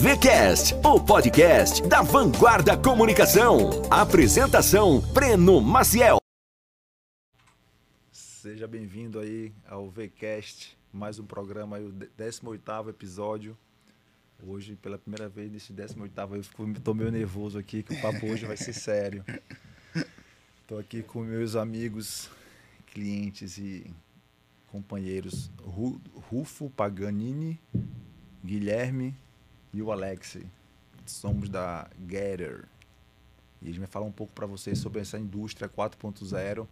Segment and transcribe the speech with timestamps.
[0.00, 3.82] VCast, o podcast da Vanguarda Comunicação.
[3.90, 6.18] Apresentação: Breno Maciel.
[8.12, 13.58] Seja bem-vindo aí ao VCast, mais um programa, aí, o 18 episódio.
[14.46, 16.40] Hoje, pela primeira vez nesse 18 eu
[16.70, 19.24] estou meio nervoso aqui, que o papo hoje vai ser sério.
[20.62, 22.30] Estou aqui com meus amigos,
[22.86, 23.92] clientes e
[24.68, 25.50] companheiros
[26.30, 27.58] Rufo Paganini,
[28.44, 29.12] Guilherme
[29.72, 30.44] e o Alexei.
[31.06, 32.64] Somos da Gather.
[33.60, 36.66] E a gente vai falar um pouco para vocês sobre essa indústria 4.0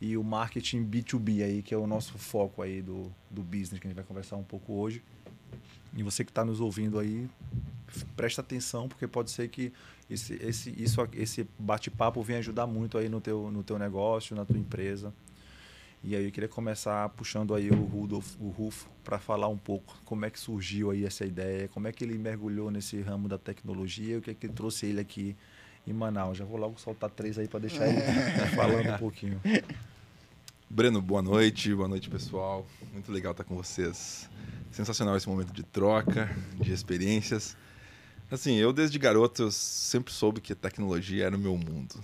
[0.00, 3.86] e o marketing B2B aí, que é o nosso foco aí do, do business, que
[3.86, 5.02] a gente vai conversar um pouco hoje.
[5.94, 7.28] E você que está nos ouvindo aí,
[8.16, 9.72] presta atenção, porque pode ser que
[10.08, 14.44] esse, esse, isso, esse bate-papo venha ajudar muito aí no teu, no teu negócio, na
[14.44, 15.12] tua empresa.
[16.02, 19.94] E aí eu queria começar puxando aí o Rudolf, o Rufo, para falar um pouco
[20.04, 23.36] como é que surgiu aí essa ideia, como é que ele mergulhou nesse ramo da
[23.36, 25.36] tecnologia, o que é que trouxe ele aqui
[25.86, 26.38] em Manaus.
[26.38, 28.00] Já vou logo soltar três aí para deixar ele
[28.56, 29.38] falando um pouquinho.
[30.70, 32.66] Breno, boa noite, boa noite pessoal.
[32.94, 34.30] Muito legal estar com vocês.
[34.70, 37.58] Sensacional esse momento de troca, de experiências.
[38.30, 42.00] Assim, eu desde garoto eu sempre soube que a tecnologia era o meu mundo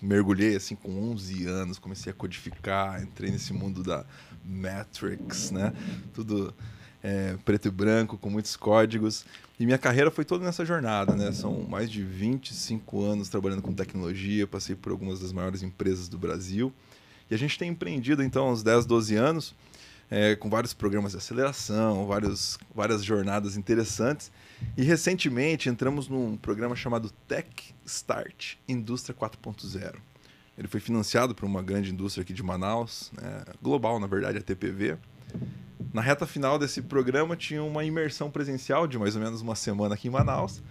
[0.00, 4.04] mergulhei assim com 11 anos, comecei a codificar, entrei nesse mundo da
[4.44, 5.72] Matrix, né?
[6.12, 6.54] Tudo
[7.02, 9.24] é, preto e branco, com muitos códigos.
[9.58, 11.32] E minha carreira foi toda nessa jornada, né?
[11.32, 16.18] São mais de 25 anos trabalhando com tecnologia, passei por algumas das maiores empresas do
[16.18, 16.72] Brasil.
[17.30, 19.54] E a gente tem empreendido, então, uns 10, 12 anos,
[20.10, 24.30] é, com vários programas de aceleração, vários, várias jornadas interessantes.
[24.76, 29.96] E recentemente entramos num programa chamado Tech Start Indústria 4.0.
[30.56, 34.40] Ele foi financiado por uma grande indústria aqui de Manaus, né, global, na verdade, a
[34.40, 34.96] TPV.
[35.92, 39.94] Na reta final desse programa tinha uma imersão presencial de mais ou menos uma semana
[39.94, 40.62] aqui em Manaus.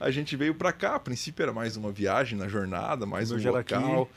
[0.00, 3.36] A gente veio para cá, a princípio era mais uma viagem na jornada, mais um
[3.36, 4.02] local.
[4.02, 4.10] Aqui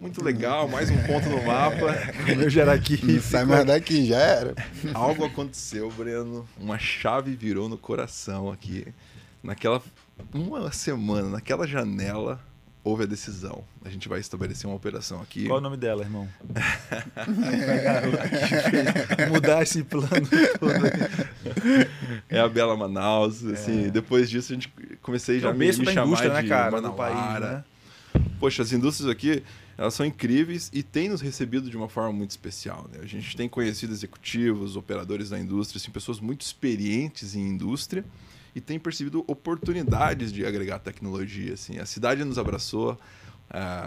[0.00, 1.94] muito legal, mais um ponto no mapa.
[2.36, 3.04] Meu já era aqui.
[3.04, 4.54] Não sai mais daqui, já era.
[4.94, 6.48] Algo aconteceu, Breno.
[6.58, 8.86] Uma chave virou no coração aqui.
[9.42, 9.82] Naquela
[10.32, 12.40] uma semana, naquela janela,
[12.82, 13.62] houve a decisão.
[13.84, 15.46] A gente vai estabelecer uma operação aqui.
[15.46, 16.28] Qual é o nome dela, irmão?
[19.32, 20.72] Mudar esse plano todo.
[22.28, 23.44] É a Bela Manaus.
[23.44, 23.90] Assim, é.
[23.90, 24.72] Depois disso, a gente
[25.02, 27.64] comecei já é a me, me chamar né, de cara, no país, né?
[28.40, 29.42] Poxa, as indústrias aqui
[29.78, 32.90] elas são incríveis e têm nos recebido de uma forma muito especial.
[32.92, 32.98] Né?
[33.00, 38.04] A gente tem conhecido executivos, operadores da indústria, assim, pessoas muito experientes em indústria
[38.56, 41.54] e tem percebido oportunidades de agregar tecnologia.
[41.54, 41.78] Assim.
[41.78, 42.98] A cidade nos abraçou,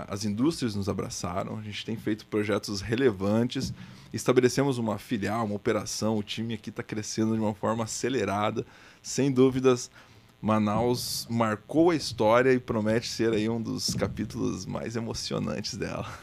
[0.08, 3.74] as indústrias nos abraçaram, a gente tem feito projetos relevantes,
[4.14, 8.66] estabelecemos uma filial, uma operação, o time aqui está crescendo de uma forma acelerada,
[9.04, 9.92] sem dúvidas
[10.42, 16.06] Manaus marcou a história e promete ser aí um dos capítulos mais emocionantes dela.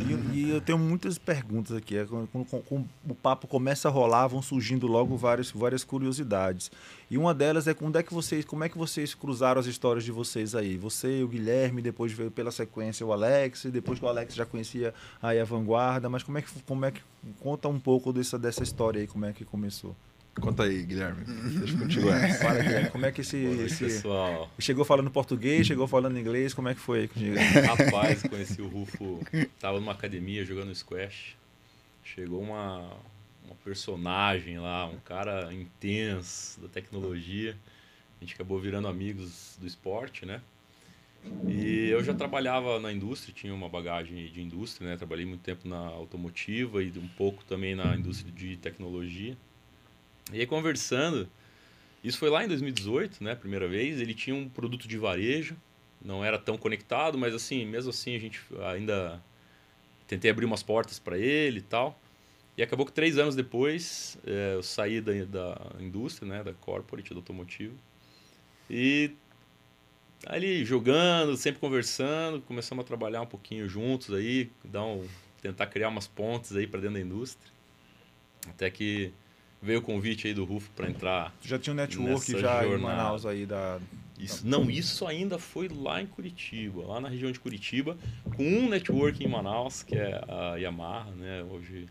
[0.00, 1.96] E, e eu tenho muitas perguntas aqui.
[1.96, 6.70] É, quando, quando, o papo começa a rolar, vão surgindo logo várias, várias curiosidades.
[7.10, 10.04] E uma delas é quando é que vocês, como é que vocês cruzaram as histórias
[10.04, 10.76] de vocês aí?
[10.76, 14.46] Você e o Guilherme, depois veio pela sequência o Alex, depois que o Alex já
[14.46, 17.02] conhecia aí a Vanguarda, mas como é que, como é que
[17.40, 19.94] conta um pouco dessa, dessa história aí, como é que começou?
[20.38, 21.24] Conta aí, Guilherme.
[21.24, 22.44] Deixa contigo essa.
[22.44, 23.84] Fala, Guilherme, como é que esse, esse...
[23.84, 24.50] pessoal.
[24.58, 27.36] Chegou falando português, chegou falando inglês, como é que foi contigo?
[27.36, 29.20] Rapaz, conheci o Rufo,
[29.58, 31.36] tava numa academia jogando squash.
[32.02, 32.96] Chegou uma,
[33.44, 37.56] uma personagem lá, um cara intenso da tecnologia.
[38.20, 40.40] A gente acabou virando amigos do esporte, né?
[41.46, 44.96] E eu já trabalhava na indústria, tinha uma bagagem de indústria, né?
[44.96, 49.36] Trabalhei muito tempo na automotiva e um pouco também na indústria de tecnologia.
[50.32, 51.28] E aí conversando,
[52.02, 55.56] isso foi lá em 2018, né, primeira vez, ele tinha um produto de varejo,
[56.02, 59.22] não era tão conectado, mas assim, mesmo assim a gente ainda
[60.06, 61.98] tentei abrir umas portas para ele e tal.
[62.56, 67.10] E acabou que três anos depois é, eu saí da, da indústria, né, da corporate,
[67.10, 67.74] do automotivo.
[68.68, 69.12] E
[70.26, 75.06] ali jogando, sempre conversando, começamos a trabalhar um pouquinho juntos aí, dar um,
[75.40, 77.50] tentar criar umas pontes aí para dentro da indústria.
[78.48, 79.12] Até que
[79.62, 81.34] veio o convite aí do Rufo para entrar.
[81.42, 82.66] Já tinha um network já jornada.
[82.66, 83.78] em Manaus aí da.
[84.18, 87.96] Isso, não, isso ainda foi lá em Curitiba, lá na região de Curitiba,
[88.36, 91.42] com um network em Manaus, que é a Yamaha, né?
[91.44, 91.88] Hoje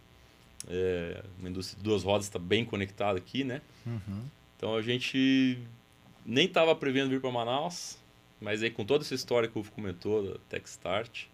[0.68, 3.62] é, uma indústria de duas rodas está bem conectada aqui, né?
[3.86, 4.24] Uhum.
[4.56, 5.58] Então a gente
[6.24, 7.98] nem estava prevendo vir para Manaus,
[8.40, 11.26] mas aí com toda essa história que o Rufo comentou da Techstart,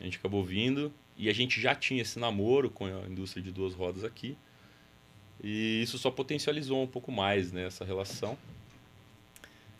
[0.00, 3.52] a gente acabou vindo e a gente já tinha esse namoro com a indústria de
[3.52, 4.36] duas rodas aqui.
[5.42, 8.36] E isso só potencializou um pouco mais né, essa relação.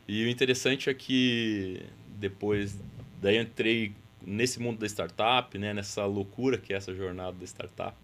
[0.06, 1.82] E o interessante é que
[2.18, 2.78] depois
[3.20, 7.96] daí entrei nesse mundo da startup, né, nessa loucura que é essa jornada da startup,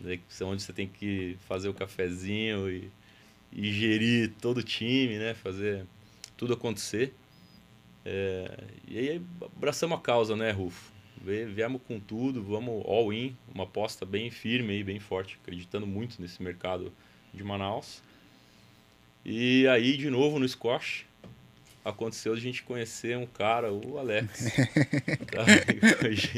[0.00, 2.90] né, onde você tem que fazer o cafezinho e,
[3.52, 5.84] e gerir todo o time, né, fazer
[6.36, 7.14] tudo acontecer.
[8.04, 9.22] É, e aí
[9.56, 10.93] abraçamos a causa, né, Rufo?
[11.24, 16.20] Viemos com tudo, vamos all in, uma aposta bem firme e bem forte, acreditando muito
[16.20, 16.92] nesse mercado
[17.32, 18.02] de Manaus.
[19.24, 21.06] E aí, de novo, no squash,
[21.82, 24.48] aconteceu a gente conhecer um cara, o Alex.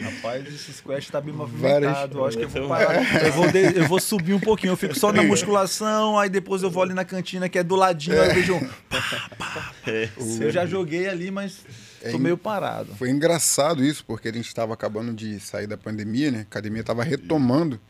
[0.03, 2.25] Rapaz, esse squash tá bem movimentado.
[2.25, 3.03] Acho que eu vou parar.
[3.27, 4.73] Eu vou, de, eu vou subir um pouquinho.
[4.73, 7.75] Eu fico só na musculação, aí depois eu vou ali na cantina que é do
[7.75, 8.69] ladinho, aí eu vejo um.
[8.88, 9.03] Pá,
[9.37, 9.75] pá, pá.
[9.87, 10.09] É.
[10.41, 11.65] Eu já joguei ali, mas
[12.08, 12.94] é tô meio parado.
[12.97, 16.38] Foi engraçado isso, porque a gente estava acabando de sair da pandemia, né?
[16.38, 17.81] A academia estava retomando.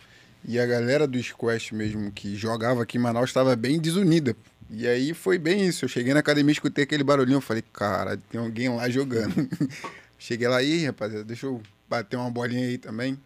[0.44, 4.36] E a galera do squash mesmo que jogava aqui em Manaus estava bem desunida
[4.70, 5.84] e aí foi bem isso.
[5.84, 9.48] Eu cheguei na academia, escutei aquele barulhinho, eu falei, cara, tem alguém lá jogando.
[10.18, 13.18] cheguei lá aí, rapaziada, deixa eu bater uma bolinha aí também.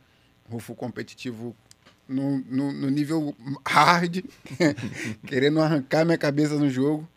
[0.49, 1.57] Rufo competitivo
[2.07, 3.35] no, no, no nível
[3.67, 4.23] hard,
[5.27, 7.09] querendo arrancar minha cabeça no jogo.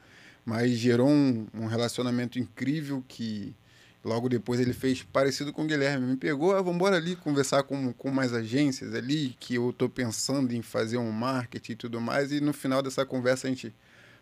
[0.45, 3.55] Mas gerou um, um, relacionamento incrível que
[4.03, 6.05] logo depois ele fez parecido com o Guilherme.
[6.05, 9.89] Me pegou, ah, vamos embora ali conversar com, com mais agências ali, que eu estou
[9.89, 12.31] pensando em fazer um marketing e tudo mais.
[12.31, 13.73] E no final dessa conversa a gente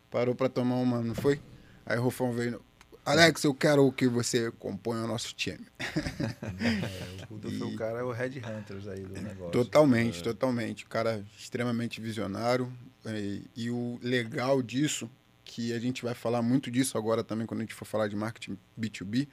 [0.09, 1.39] parou para tomar uma, não foi?
[1.85, 2.61] Aí o Rufão veio,
[3.03, 5.65] Alex, eu quero que você componha o nosso time.
[6.63, 7.63] É, o Rudolf, e...
[7.63, 9.51] o cara é o Red Hunters aí do negócio.
[9.51, 10.23] Totalmente, é.
[10.23, 10.85] totalmente.
[10.85, 12.71] O cara extremamente visionário.
[13.05, 15.09] E, e, o legal disso,
[15.43, 18.15] que a gente vai falar muito disso agora também quando a gente for falar de
[18.15, 19.27] marketing B2B,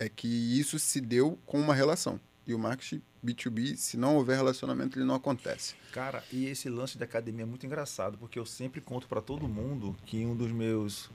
[0.00, 2.18] é que isso se deu com uma relação.
[2.46, 5.74] E o marketing B2B, se não houver relacionamento, ele não acontece.
[5.92, 9.46] Cara, e esse lance da academia é muito engraçado, porque eu sempre conto para todo
[9.46, 11.10] mundo que um dos meus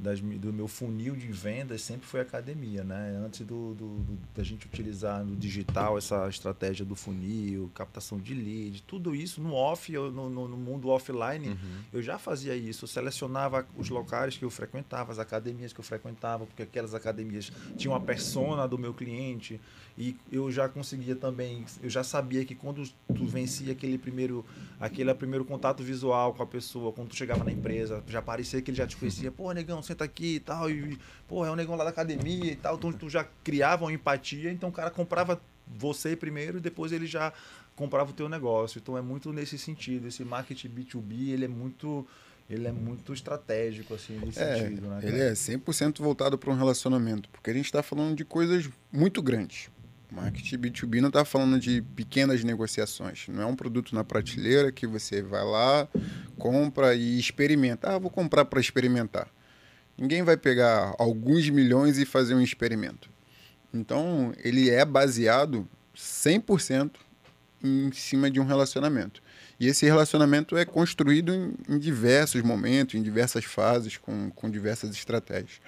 [0.00, 3.20] das, do meu funil de vendas sempre foi academia, né?
[3.24, 8.34] Antes do, do, do, da gente utilizar no digital essa estratégia do funil, captação de
[8.34, 11.56] lead, tudo isso no off, eu, no, no, mundo offline, uhum.
[11.92, 12.84] eu já fazia isso.
[12.84, 17.52] Eu selecionava os locais que eu frequentava, as academias que eu frequentava, porque aquelas academias
[17.76, 19.60] tinham a persona do meu cliente
[20.00, 22.82] e eu já conseguia também, eu já sabia que quando
[23.14, 24.46] tu vencia aquele primeiro,
[24.80, 28.70] aquele primeiro contato visual com a pessoa, quando tu chegava na empresa, já parecia que
[28.70, 30.98] ele já te conhecia, pô, negão, senta aqui e tal, e,
[31.28, 34.50] pô, é um negão lá da academia e tal, então tu já criava uma empatia,
[34.50, 37.30] então o cara comprava você primeiro e depois ele já
[37.76, 38.78] comprava o teu negócio.
[38.78, 42.06] Então é muito nesse sentido, esse marketing B2B, ele é muito
[42.48, 45.00] ele é muito estratégico assim nesse é, sentido, né?
[45.02, 49.22] Ele é 100% voltado para um relacionamento, porque a gente está falando de coisas muito
[49.22, 49.68] grandes.
[50.10, 53.26] Marketing B2B não está falando de pequenas negociações.
[53.28, 55.88] Não é um produto na prateleira que você vai lá,
[56.38, 57.94] compra e experimenta.
[57.94, 59.28] Ah, vou comprar para experimentar.
[59.96, 63.10] Ninguém vai pegar alguns milhões e fazer um experimento.
[63.72, 66.92] Então, ele é baseado 100%
[67.62, 69.22] em cima de um relacionamento.
[69.58, 74.90] E esse relacionamento é construído em, em, diversos momentos, em diversas fases, com, com diversas
[74.90, 75.60] estratégias.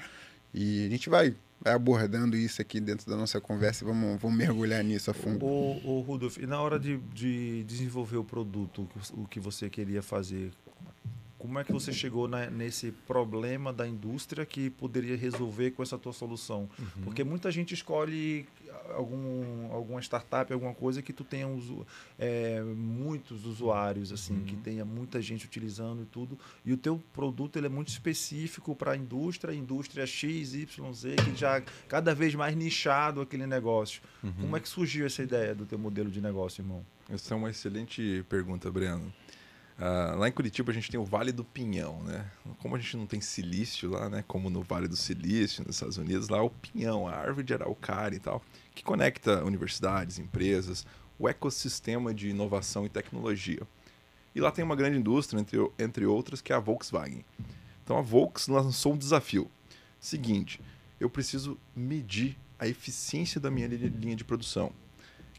[0.55, 1.35] E a gente vai
[1.65, 5.45] abordando isso aqui dentro da nossa conversa e vamos, vamos mergulhar nisso a fundo.
[5.45, 10.03] O, o Rudolf, e na hora de, de desenvolver o produto, o que você queria
[10.03, 10.53] fazer,
[11.43, 15.99] como é que você chegou na, nesse problema da indústria que poderia resolver com essa
[15.99, 16.71] tua solução?
[16.79, 17.03] Uhum.
[17.03, 18.47] Porque muita gente escolhe
[18.95, 21.85] algum, alguma startup, alguma coisa que tu tenha uso,
[22.17, 24.45] é, muitos usuários, assim, uhum.
[24.45, 26.39] que tenha muita gente utilizando e tudo.
[26.65, 31.17] E o teu produto ele é muito específico para a indústria, indústria X, Y, Z,
[31.17, 34.01] que já cada vez mais nichado aquele negócio.
[34.23, 34.33] Uhum.
[34.43, 36.87] Como é que surgiu essa ideia do teu modelo de negócio, irmão?
[37.11, 39.13] Essa é uma excelente pergunta, Breno.
[39.79, 42.31] Uh, lá em Curitiba a gente tem o Vale do Pinhão, né?
[42.59, 44.25] Como a gente não tem silício lá, né?
[44.29, 47.55] Como no Vale do Silício, nos Estados Unidos, lá é o pinhão, a árvore de
[47.55, 48.43] araucária e tal,
[48.75, 50.87] que conecta universidades, empresas,
[51.19, 53.63] o ecossistema de inovação e tecnologia.
[54.35, 57.25] E lá tem uma grande indústria, entre, entre outras, que é a Volkswagen.
[57.85, 59.51] Então a Volkswagen lançou um desafio.
[59.99, 60.61] Seguinte,
[61.01, 64.73] eu preciso medir a eficiência da minha linha de produção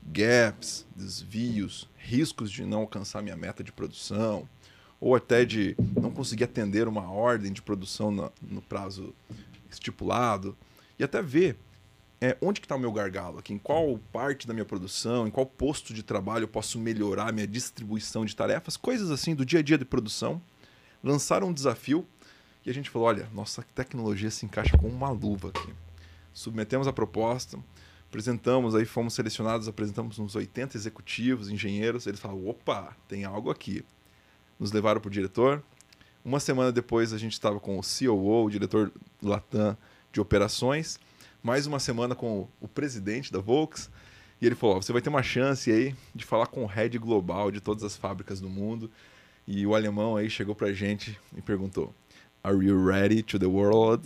[0.07, 4.47] gaps, desvios, riscos de não alcançar minha meta de produção,
[4.99, 9.13] ou até de não conseguir atender uma ordem de produção no, no prazo
[9.69, 10.55] estipulado,
[10.97, 11.57] e até ver
[12.21, 15.29] é, onde que está o meu gargalo aqui, em qual parte da minha produção, em
[15.29, 19.59] qual posto de trabalho eu posso melhorar minha distribuição de tarefas, coisas assim do dia
[19.59, 20.41] a dia de produção.
[21.03, 22.07] Lançaram um desafio
[22.65, 25.73] e a gente falou, olha, nossa tecnologia se encaixa com uma luva aqui.
[26.33, 27.59] Submetemos a proposta,
[28.13, 33.83] apresentamos, aí fomos selecionados, apresentamos uns 80 executivos, engenheiros, eles falaram, opa, tem algo aqui.
[34.59, 35.63] Nos levaram para o diretor,
[36.23, 38.91] Uma semana depois a gente estava com o COO, o diretor
[39.21, 39.75] Latam
[40.11, 40.99] de operações.
[41.41, 43.89] Mais uma semana com o presidente da Volks.
[44.39, 47.51] E ele falou: você vai ter uma chance aí de falar com o head global
[47.51, 48.89] de todas as fábricas do mundo.
[49.45, 51.93] E o alemão aí chegou pra gente e perguntou:
[52.45, 54.05] Are you ready to the world?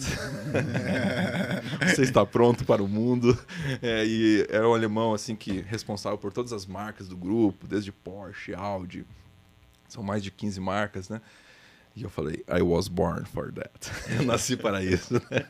[1.82, 3.36] Você está pronto para o mundo?
[3.82, 7.92] É, e era um alemão assim que responsável por todas as marcas do grupo, desde
[7.92, 9.08] Porsche, Audi,
[9.88, 11.20] são mais de 15 marcas, né?
[11.96, 13.92] E eu falei, I was born for that.
[14.16, 15.16] Eu nasci para isso.
[15.16, 15.48] Né?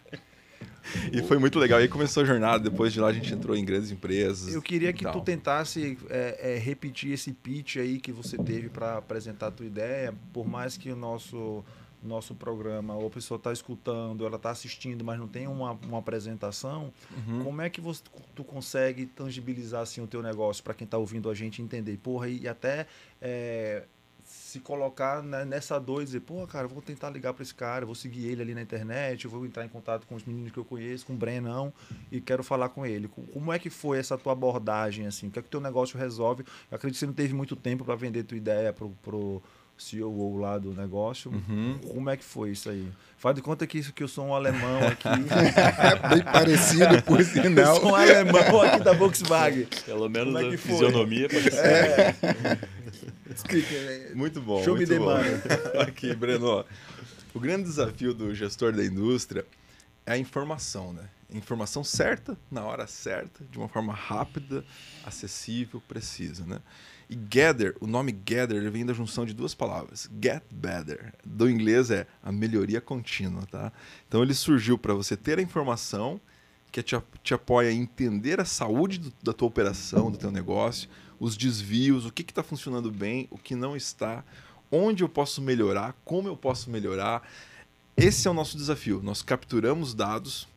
[1.12, 1.82] E foi muito legal.
[1.82, 2.70] E aí começou a jornada.
[2.70, 4.54] Depois de lá a gente entrou em grandes empresas.
[4.54, 8.98] Eu queria que tu tentasse é, é, repetir esse pitch aí que você teve para
[8.98, 10.14] apresentar a tua ideia.
[10.32, 11.66] Por mais que o nosso
[12.04, 16.00] nosso programa, ou a pessoa está escutando, ela está assistindo, mas não tem uma, uma
[16.00, 16.94] apresentação,
[17.28, 17.44] uhum.
[17.44, 18.04] como é que você,
[18.36, 21.98] tu consegue tangibilizar assim, o teu negócio para quem está ouvindo a gente entender?
[21.98, 22.88] Porra, e, e até
[23.22, 23.84] é,
[24.28, 27.96] se colocar nessa dor e dizer, pô, cara, vou tentar ligar para esse cara, vou
[27.96, 31.06] seguir ele ali na internet, vou entrar em contato com os meninos que eu conheço,
[31.06, 31.74] com o Brenão,
[32.12, 33.08] e quero falar com ele.
[33.08, 35.28] Como é que foi essa tua abordagem, assim?
[35.28, 36.44] O que é que o teu negócio resolve?
[36.70, 39.42] Eu acredito que você não teve muito tempo para vender tua ideia pro, pro
[39.78, 41.32] CEO lá do negócio.
[41.32, 41.80] Uhum.
[41.88, 42.88] Como é que foi isso aí?
[43.18, 45.08] Faz de conta que, que eu sou um alemão aqui.
[45.08, 47.76] é bem parecido, por sinal.
[47.76, 49.68] Eu sou um alemão aqui da Volkswagen.
[49.86, 51.66] Pelo menos é a fisionomia pode ser.
[51.66, 52.16] É.
[54.16, 54.64] muito bom.
[54.64, 55.18] Show muito me bom.
[55.82, 56.66] aqui, Breno.
[57.34, 59.46] O grande desafio do gestor da indústria
[60.06, 61.04] é a informação, né?
[61.34, 64.64] Informação certa, na hora certa, de uma forma rápida,
[65.06, 66.62] acessível, precisa, né?
[67.10, 71.14] E gather, o nome gather vem da junção de duas palavras, get better.
[71.26, 73.74] Do inglês é a melhoria contínua, tá?
[74.08, 76.20] Então ele surgiu para você ter a informação
[76.72, 80.90] que te, te apoia a entender a saúde do, da tua operação, do teu negócio,
[81.20, 84.24] os desvios, o que está funcionando bem, o que não está,
[84.72, 87.28] onde eu posso melhorar, como eu posso melhorar.
[87.96, 89.02] Esse é o nosso desafio.
[89.04, 90.48] Nós capturamos dados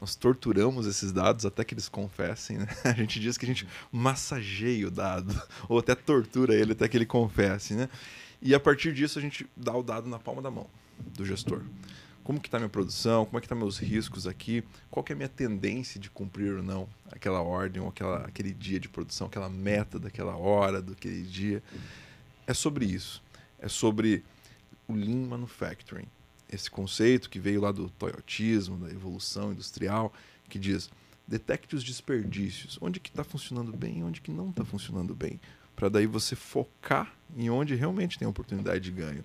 [0.00, 2.58] nós torturamos esses dados até que eles confessem.
[2.58, 2.66] Né?
[2.84, 6.96] A gente diz que a gente massageia o dado, ou até tortura ele até que
[6.96, 7.74] ele confesse.
[7.74, 7.88] Né?
[8.40, 10.66] E a partir disso a gente dá o dado na palma da mão
[10.98, 11.62] do gestor.
[12.24, 13.24] Como que está minha produção?
[13.24, 14.62] Como é que estão tá meus riscos aqui?
[14.90, 18.52] Qual que é a minha tendência de cumprir ou não aquela ordem, ou aquela, aquele
[18.52, 21.62] dia de produção, aquela meta daquela hora, daquele dia?
[22.46, 23.22] É sobre isso.
[23.58, 24.22] É sobre
[24.86, 26.06] o Lean Manufacturing
[26.52, 30.12] esse conceito que veio lá do toyotismo, da evolução industrial,
[30.48, 30.90] que diz
[31.26, 35.40] detecte os desperdícios, onde que está funcionando bem e onde que não está funcionando bem,
[35.76, 39.24] para daí você focar em onde realmente tem oportunidade de ganho.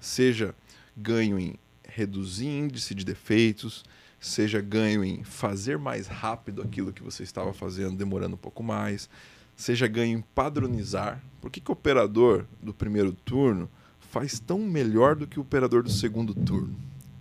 [0.00, 0.54] Seja
[0.96, 3.84] ganho em reduzir índice de defeitos,
[4.18, 9.08] seja ganho em fazer mais rápido aquilo que você estava fazendo, demorando um pouco mais,
[9.54, 11.22] seja ganho em padronizar.
[11.42, 13.70] Por que, que o operador do primeiro turno
[14.14, 16.76] faz tão melhor do que o operador do segundo turno.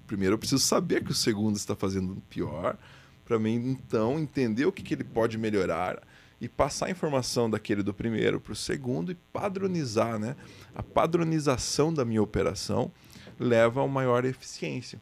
[0.05, 2.77] Primeiro, eu preciso saber que o segundo está fazendo pior,
[3.25, 6.03] para mim, então, entender o que, que ele pode melhorar
[6.39, 10.19] e passar a informação daquele do primeiro para o segundo e padronizar.
[10.19, 10.35] Né?
[10.75, 12.91] A padronização da minha operação
[13.39, 15.01] leva a uma maior eficiência.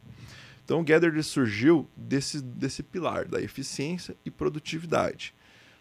[0.64, 5.34] Então, o Gather surgiu desse, desse pilar da eficiência e produtividade.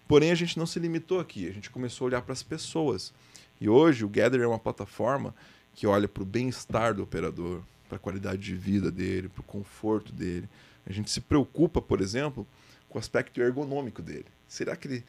[0.10, 3.13] Porém, a gente não se limitou aqui, a gente começou a olhar para as pessoas.
[3.62, 5.34] E hoje o Gather é uma plataforma
[5.74, 9.44] que olha para o bem-estar do operador, para a qualidade de vida dele, para o
[9.44, 10.50] conforto dele.
[10.86, 12.48] A gente se preocupa, por exemplo,
[12.90, 14.25] com o aspecto ergonômico dele.
[14.48, 15.06] Será que ele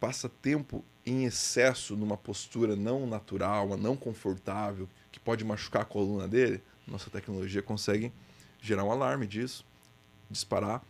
[0.00, 6.26] passa tempo em excesso numa postura não natural, não confortável, que pode machucar a coluna
[6.28, 6.62] dele?
[6.86, 8.12] Nossa tecnologia consegue
[8.60, 9.64] gerar um alarme disso,
[10.30, 10.82] disparar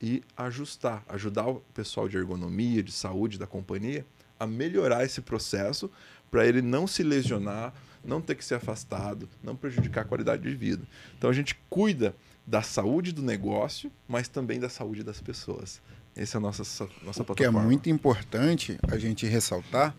[0.00, 4.04] e ajustar, ajudar o pessoal de ergonomia, de saúde da companhia
[4.38, 5.90] a melhorar esse processo
[6.30, 7.72] para ele não se lesionar,
[8.04, 10.86] não ter que ser afastado, não prejudicar a qualidade de vida.
[11.16, 12.14] Então a gente cuida
[12.46, 15.80] da saúde do negócio, mas também da saúde das pessoas.
[16.14, 16.62] Essa é a nossa,
[17.02, 17.34] nossa o plataforma.
[17.34, 19.96] Que é muito importante a gente ressaltar,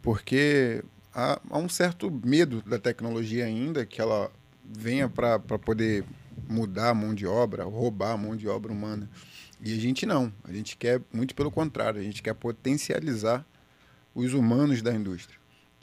[0.00, 4.30] porque há, há um certo medo da tecnologia ainda, que ela
[4.64, 6.04] venha para poder
[6.48, 9.10] mudar a mão de obra, roubar a mão de obra humana.
[9.60, 10.32] E a gente não.
[10.44, 13.44] A gente quer, muito pelo contrário, a gente quer potencializar
[14.14, 15.38] os humanos da indústria.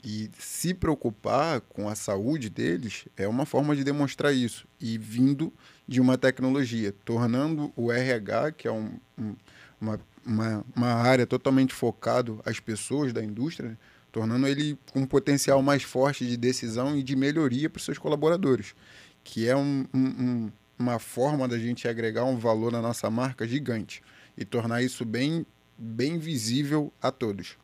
[0.08, 4.64] E se preocupar com a saúde deles é uma forma de demonstrar isso.
[4.80, 5.52] E vindo
[5.84, 9.34] de uma tecnologia, tornando o RH, que é um, um,
[9.80, 13.76] uma, uma, uma, área totalmente focado às pessoas da indústria,
[14.12, 17.98] tornando ele com um potencial mais forte de decisão e de melhoria para os seus
[17.98, 18.76] colaboradores,
[19.24, 24.04] que é um, um, uma forma da gente agregar um valor na nossa marca gigante
[24.38, 25.44] e tornar isso bem,
[25.76, 27.56] bem visível a todos.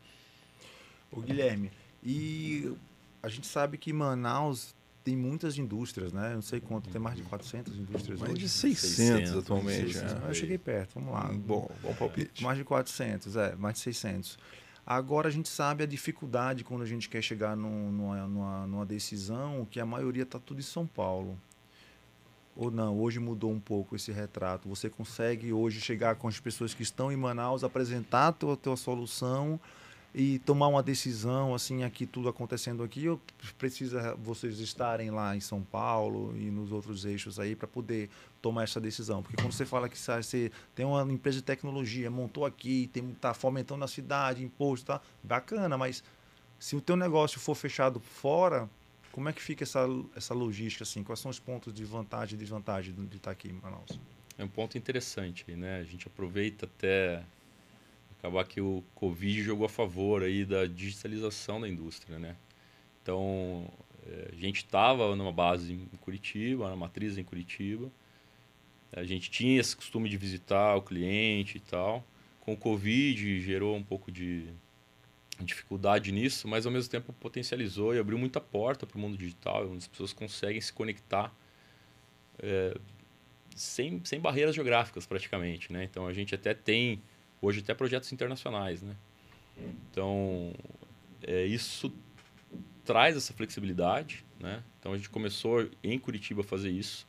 [1.12, 1.70] O Guilherme,
[2.02, 2.72] e
[3.22, 6.34] a gente sabe que Manaus tem muitas indústrias, né?
[6.34, 8.42] Não sei quanto, tem mais de 400 indústrias Mais hoje.
[8.42, 9.92] de 600, 600, atualmente.
[9.92, 10.12] 600.
[10.24, 10.28] é.
[10.28, 11.28] Eu cheguei perto, vamos lá.
[11.30, 12.42] Hum, Bom, bom palpite.
[12.42, 14.38] Mais de 400, é, mais de 600.
[14.86, 18.86] Agora a gente sabe a dificuldade quando a gente quer chegar num- numa, numa, numa
[18.86, 21.38] decisão que a maioria está tudo em São Paulo.
[22.54, 24.68] Ou não, hoje mudou um pouco esse retrato.
[24.68, 28.76] Você consegue hoje chegar com as pessoas que estão em Manaus, apresentar a tua, tua
[28.76, 29.58] solução
[30.14, 33.20] e tomar uma decisão, assim, aqui tudo acontecendo aqui, ou
[33.56, 38.10] precisa vocês estarem lá em São Paulo e nos outros eixos aí para poder
[38.42, 39.22] tomar essa decisão?
[39.22, 43.08] Porque quando você fala que sabe, você tem uma empresa de tecnologia, montou aqui, tem
[43.14, 46.04] tá fomentando na cidade, imposto, tá bacana, mas
[46.58, 48.68] se o teu negócio for fechado fora,
[49.12, 51.02] como é que fica essa, essa logística assim?
[51.02, 53.98] Quais são os pontos de vantagem e desvantagem de estar aqui em Manaus?
[54.36, 55.80] É um ponto interessante, né?
[55.80, 57.22] A gente aproveita até
[58.22, 62.36] acabar que o Covid jogou a favor aí da digitalização da indústria, né?
[63.02, 63.68] Então,
[64.06, 67.90] eh, a gente estava numa base em Curitiba, na matriz em Curitiba.
[68.92, 72.04] A gente tinha esse costume de visitar o cliente e tal.
[72.40, 74.46] Com o Covid gerou um pouco de
[75.40, 79.66] dificuldade nisso, mas ao mesmo tempo potencializou e abriu muita porta para o mundo digital,
[79.66, 81.34] onde as pessoas conseguem se conectar
[82.38, 82.78] eh,
[83.56, 85.82] sem, sem barreiras geográficas praticamente, né?
[85.82, 87.02] Então a gente até tem
[87.42, 88.96] hoje até projetos internacionais, né?
[89.90, 90.54] Então
[91.22, 91.92] é, isso
[92.84, 94.62] traz essa flexibilidade, né?
[94.78, 97.06] Então a gente começou em Curitiba a fazer isso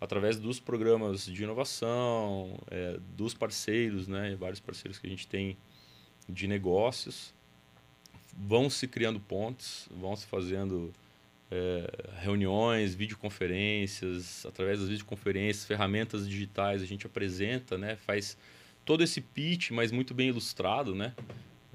[0.00, 4.34] através dos programas de inovação, é, dos parceiros, né?
[4.34, 5.56] Vários parceiros que a gente tem
[6.28, 7.32] de negócios
[8.36, 10.92] vão se criando pontes, vão se fazendo
[11.50, 11.86] é,
[12.20, 18.36] reuniões, videoconferências, através das videoconferências, ferramentas digitais, a gente apresenta, né, faz
[18.84, 21.14] todo esse pitch, mas muito bem ilustrado, né,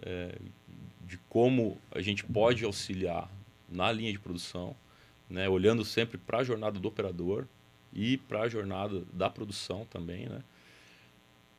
[0.01, 0.37] é,
[1.05, 3.29] de como a gente pode auxiliar
[3.67, 4.75] na linha de produção,
[5.29, 7.45] né, olhando sempre para a jornada do operador
[7.93, 10.41] e para a jornada da produção também, né,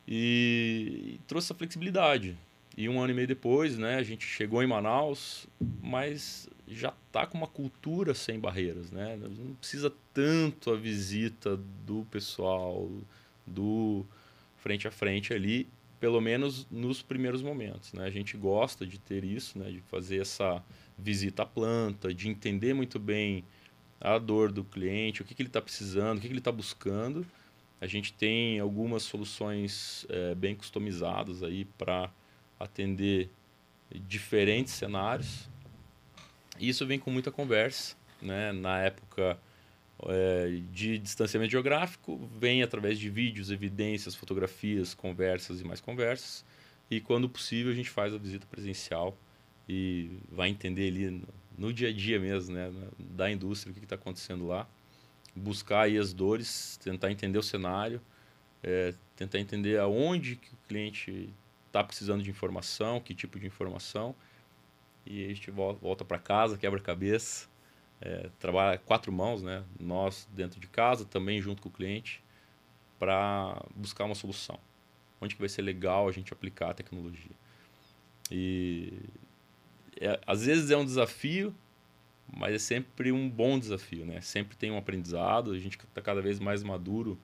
[0.07, 2.37] e, e trouxe essa flexibilidade.
[2.77, 5.45] E um ano e meio depois, né, a gente chegou em Manaus,
[5.81, 9.17] mas já está com uma cultura sem barreiras, né?
[9.17, 12.89] Não precisa tanto a visita do pessoal
[13.45, 14.05] do
[14.61, 15.67] frente a frente ali,
[15.99, 18.05] pelo menos nos primeiros momentos, né?
[18.05, 19.69] A gente gosta de ter isso, né?
[19.69, 20.63] De fazer essa
[20.97, 23.43] visita à planta, de entender muito bem
[23.99, 26.51] a dor do cliente, o que, que ele está precisando, o que, que ele está
[26.51, 27.25] buscando.
[27.79, 32.11] A gente tem algumas soluções é, bem customizadas aí para
[32.59, 33.29] atender
[33.91, 35.49] diferentes cenários.
[36.59, 38.51] E isso vem com muita conversa, né?
[38.51, 39.39] Na época
[40.07, 46.43] é, de distanciamento geográfico, vem através de vídeos, evidências, fotografias, conversas e mais conversas.
[46.89, 49.17] E quando possível a gente faz a visita presencial
[49.67, 52.71] e vai entender ali no, no dia a dia mesmo, né?
[52.99, 54.67] Da indústria o que está acontecendo lá,
[55.35, 58.01] buscar aí as dores, tentar entender o cenário,
[58.63, 61.29] é, tentar entender aonde que o cliente
[61.67, 64.15] está precisando de informação, que tipo de informação.
[65.05, 67.47] E a gente volta para casa, quebra cabeça,
[68.01, 69.63] é, trabalha quatro mãos, né?
[69.79, 72.23] Nós dentro de casa, também junto com o cliente,
[72.99, 74.59] para buscar uma solução.
[75.21, 77.31] Onde que vai ser legal a gente aplicar a tecnologia.
[78.31, 78.93] E
[79.99, 81.53] é, às vezes é um desafio,
[82.35, 84.19] mas é sempre um bom desafio, né?
[84.21, 87.19] Sempre tem um aprendizado, a gente está cada vez mais maduro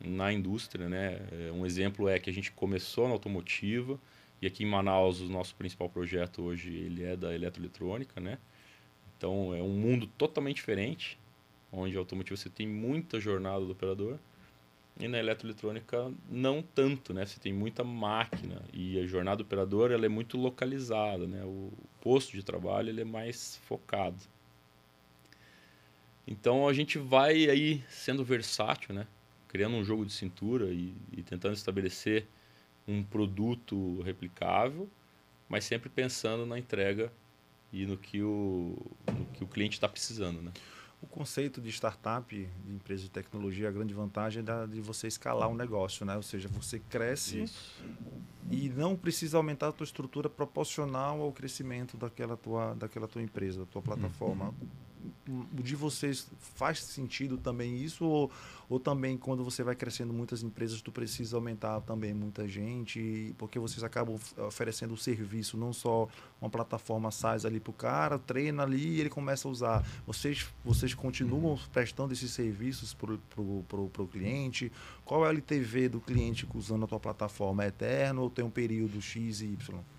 [0.00, 1.20] na indústria, né?
[1.54, 3.98] Um exemplo é que a gente começou na automotiva
[4.40, 8.38] e aqui em Manaus o nosso principal projeto hoje ele é da eletroeletrônica, né?
[9.16, 11.18] Então é um mundo totalmente diferente,
[11.72, 14.18] onde a automotiva você tem muita jornada do operador
[14.98, 17.26] e na eletroeletrônica não tanto, né?
[17.26, 21.42] Você tem muita máquina e a jornada do operador ela é muito localizada, né?
[21.44, 24.22] O posto de trabalho ele é mais focado.
[26.26, 29.06] Então a gente vai aí sendo versátil, né?
[29.56, 32.26] criando um jogo de cintura e, e, tentando estabelecer
[32.86, 34.86] um produto replicável,
[35.48, 37.10] mas sempre pensando na entrega
[37.72, 38.76] e no que o,
[39.06, 40.40] no que o cliente está precisando.
[40.40, 40.52] Né?
[41.00, 45.48] O conceito de startup, de empresa de tecnologia, a grande vantagem é de você escalar
[45.48, 46.16] um negócio, né?
[46.16, 47.84] ou seja, você cresce Isso.
[48.50, 53.60] e não precisa aumentar a tua estrutura proporcional ao crescimento daquela tua, daquela tua empresa,
[53.60, 54.46] da tua plataforma.
[54.46, 54.85] Uhum o
[55.52, 58.04] de vocês faz sentido também isso?
[58.04, 58.30] Ou,
[58.68, 63.34] ou também quando você vai crescendo muitas empresas tu precisa aumentar também muita gente?
[63.38, 66.08] Porque vocês acabam oferecendo o serviço não só
[66.40, 69.86] uma plataforma SaaS ali para o cara treina ali e ele começa a usar.
[70.06, 74.70] Vocês vocês continuam prestando esses serviços para o cliente?
[75.04, 77.64] Qual é o LTV do cliente usando a tua plataforma?
[77.64, 79.95] É eterno ou tem um período X e Y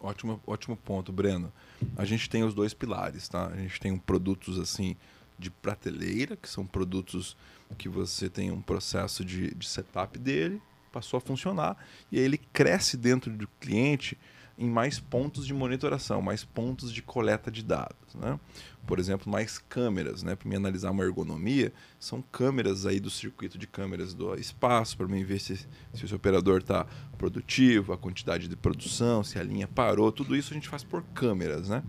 [0.00, 1.52] Ótimo, ótimo ponto, Breno.
[1.96, 3.48] A gente tem os dois pilares, tá?
[3.48, 4.96] A gente tem produtos assim
[5.38, 7.36] de prateleira, que são produtos
[7.76, 10.60] que você tem um processo de, de setup dele,
[10.92, 11.76] passou a funcionar,
[12.10, 14.16] e aí ele cresce dentro do cliente
[14.58, 18.14] em mais pontos de monitoração, mais pontos de coleta de dados.
[18.16, 18.38] Né?
[18.84, 20.34] Por exemplo, mais câmeras, né?
[20.34, 25.06] para me analisar uma ergonomia, são câmeras aí do circuito de câmeras do espaço, para
[25.06, 26.84] mim ver se, se seu operador está
[27.16, 31.04] produtivo, a quantidade de produção, se a linha parou, tudo isso a gente faz por
[31.14, 31.68] câmeras.
[31.68, 31.84] Né?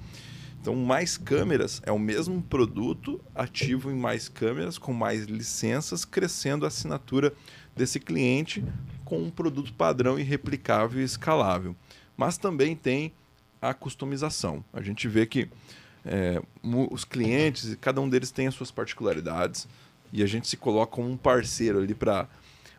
[0.62, 6.66] Então, mais câmeras é o mesmo produto ativo em mais câmeras, com mais licenças, crescendo
[6.66, 7.34] a assinatura
[7.76, 8.64] desse cliente
[9.06, 11.76] com um produto padrão e replicável e escalável
[12.20, 13.14] mas também tem
[13.62, 14.62] a customização.
[14.74, 15.48] A gente vê que
[16.04, 16.42] é,
[16.92, 19.70] os clientes, cada um deles tem as suas particularidades
[20.12, 22.28] e a gente se coloca como um parceiro ali para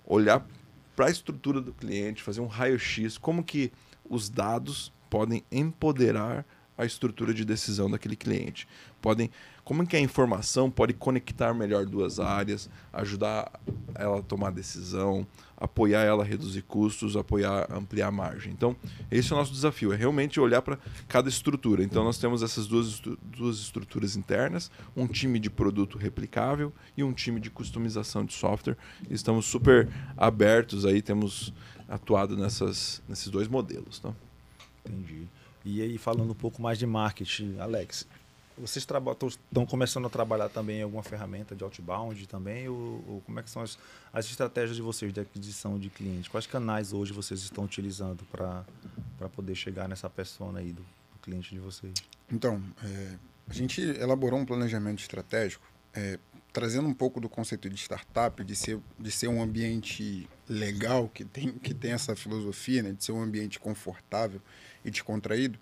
[0.04, 0.46] olhar
[0.94, 3.72] para a estrutura do cliente, fazer um raio-x, como que
[4.10, 6.44] os dados podem empoderar
[6.76, 8.68] a estrutura de decisão daquele cliente.
[9.00, 9.30] Podem,
[9.64, 13.50] como que a informação pode conectar melhor duas áreas, ajudar
[13.94, 15.26] ela a tomar decisão,
[15.60, 18.50] apoiar ela reduzir custos, apoiar, ampliar a margem.
[18.50, 18.74] Então,
[19.10, 21.84] esse é o nosso desafio, é realmente olhar para cada estrutura.
[21.84, 27.12] Então, nós temos essas duas, duas estruturas internas, um time de produto replicável e um
[27.12, 28.76] time de customização de software.
[29.10, 31.52] Estamos super abertos aí, temos
[31.86, 33.98] atuado nessas, nesses dois modelos.
[33.98, 34.14] Tá?
[34.86, 35.28] Entendi.
[35.62, 38.08] E aí, falando um pouco mais de marketing, Alex,
[38.60, 42.68] vocês estão começando a trabalhar também em alguma ferramenta de outbound também?
[42.68, 43.78] Ou, ou, como é que são as,
[44.12, 46.28] as estratégias de vocês de aquisição de clientes?
[46.28, 48.64] Quais canais hoje vocês estão utilizando para
[49.34, 51.94] poder chegar nessa persona aí do, do cliente de vocês?
[52.30, 53.16] Então, é,
[53.48, 56.18] a gente elaborou um planejamento estratégico é,
[56.52, 61.24] trazendo um pouco do conceito de startup, de ser, de ser um ambiente legal, que
[61.24, 64.40] tem, que tem essa filosofia, né, de ser um ambiente confortável
[64.84, 65.58] e descontraído,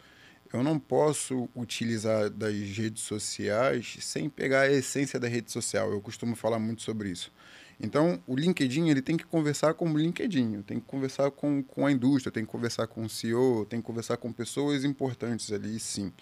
[0.52, 5.90] eu não posso utilizar das redes sociais sem pegar a essência da rede social.
[5.90, 7.30] Eu costumo falar muito sobre isso.
[7.80, 11.86] Então, o LinkedIn ele tem que conversar com o LinkedIn, tem que conversar com, com
[11.86, 15.78] a indústria, tem que conversar com o CEO, tem que conversar com pessoas importantes ali,
[15.78, 16.12] sim.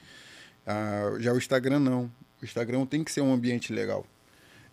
[0.67, 2.13] Ah, já o Instagram não.
[2.43, 4.05] O Instagram tem que ser um ambiente legal.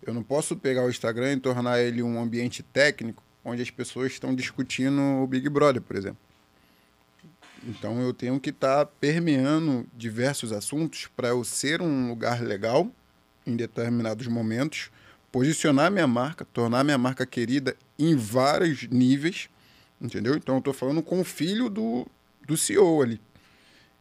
[0.02, 4.12] Eu não posso pegar o Instagram e tornar ele um ambiente técnico onde as pessoas
[4.12, 6.18] estão discutindo o Big Brother, por exemplo.
[7.66, 12.90] Então eu tenho que estar tá permeando diversos assuntos para eu ser um lugar legal
[13.46, 14.90] em determinados momentos,
[15.32, 19.48] posicionar minha marca, tornar minha marca querida em vários níveis,
[20.00, 20.34] entendeu?
[20.36, 22.06] Então eu estou falando com o filho do,
[22.46, 23.20] do CEO ali.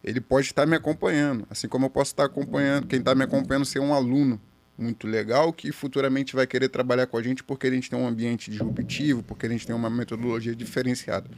[0.03, 3.65] Ele pode estar me acompanhando, assim como eu posso estar acompanhando, quem está me acompanhando
[3.65, 4.39] ser um aluno
[4.77, 8.07] muito legal que futuramente vai querer trabalhar com a gente porque a gente tem um
[8.07, 11.29] ambiente disruptivo, porque a gente tem uma metodologia diferenciada.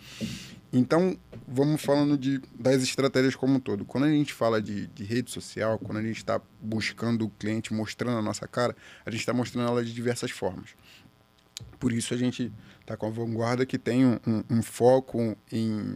[0.77, 3.85] Então, vamos falando de, das estratégias como um todo.
[3.85, 7.73] Quando a gente fala de, de rede social, quando a gente está buscando o cliente,
[7.73, 10.75] mostrando a nossa cara, a gente está mostrando ela de diversas formas.
[11.79, 15.95] Por isso a gente está com a vanguarda que tem um, um, um foco em,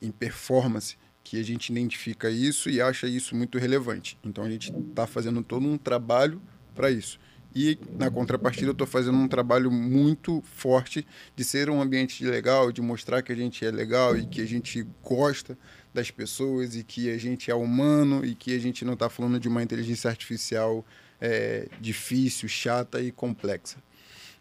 [0.00, 4.16] em performance, que a gente identifica isso e acha isso muito relevante.
[4.22, 6.40] Então a gente está fazendo todo um trabalho
[6.72, 7.18] para isso.
[7.54, 12.70] E na contrapartida eu estou fazendo um trabalho muito forte de ser um ambiente legal,
[12.70, 15.58] de mostrar que a gente é legal e que a gente gosta
[15.92, 19.40] das pessoas e que a gente é humano e que a gente não está falando
[19.40, 20.84] de uma inteligência artificial
[21.20, 23.78] é, difícil, chata e complexa.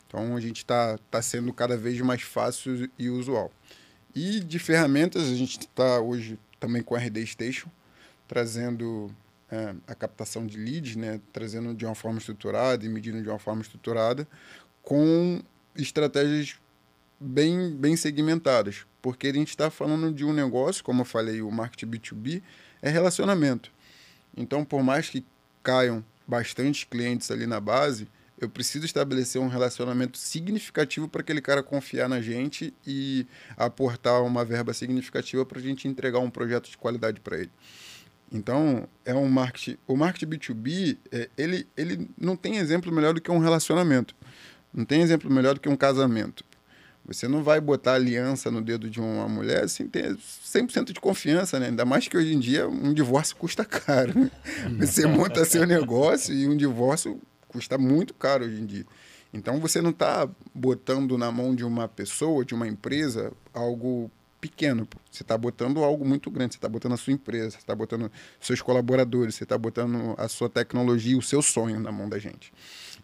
[0.08, 3.52] Então a gente está tá sendo cada vez mais fácil e usual.
[4.15, 7.69] E de ferramentas, a gente está hoje também com a RD Station,
[8.28, 9.12] trazendo
[9.52, 13.40] é, a captação de leads, né, trazendo de uma forma estruturada e medindo de uma
[13.40, 14.28] forma estruturada,
[14.82, 15.42] com
[15.76, 16.56] estratégias
[17.20, 18.86] bem, bem segmentadas.
[19.02, 22.42] Porque a gente está falando de um negócio, como eu falei, o marketing B2B,
[22.82, 23.72] é relacionamento.
[24.36, 25.26] Então, por mais que
[25.64, 28.08] caiam bastante clientes ali na base,
[28.40, 34.46] eu preciso estabelecer um relacionamento significativo para aquele cara confiar na gente e aportar uma
[34.46, 37.52] verba significativa para a gente entregar um projeto de qualidade para ele.
[38.32, 39.78] Então, é um marketing.
[39.88, 44.15] O marketing B2B, é, ele, ele não tem exemplo melhor do que um relacionamento.
[44.74, 46.44] Não tem exemplo melhor do que um casamento.
[47.06, 51.60] Você não vai botar aliança no dedo de uma mulher sem ter 100% de confiança,
[51.60, 51.68] né?
[51.68, 54.13] Ainda mais que hoje em dia um divórcio custa caro.
[54.13, 54.32] Né?
[54.80, 58.86] Você monta seu negócio e um divórcio custa muito caro hoje em dia.
[59.34, 64.86] Então você não está botando na mão de uma pessoa, de uma empresa, algo pequeno.
[64.86, 64.97] Pô.
[65.10, 66.54] Você está botando algo muito grande.
[66.54, 70.28] Você está botando a sua empresa, você está botando seus colaboradores, você está botando a
[70.28, 72.52] sua tecnologia, o seu sonho na mão da gente.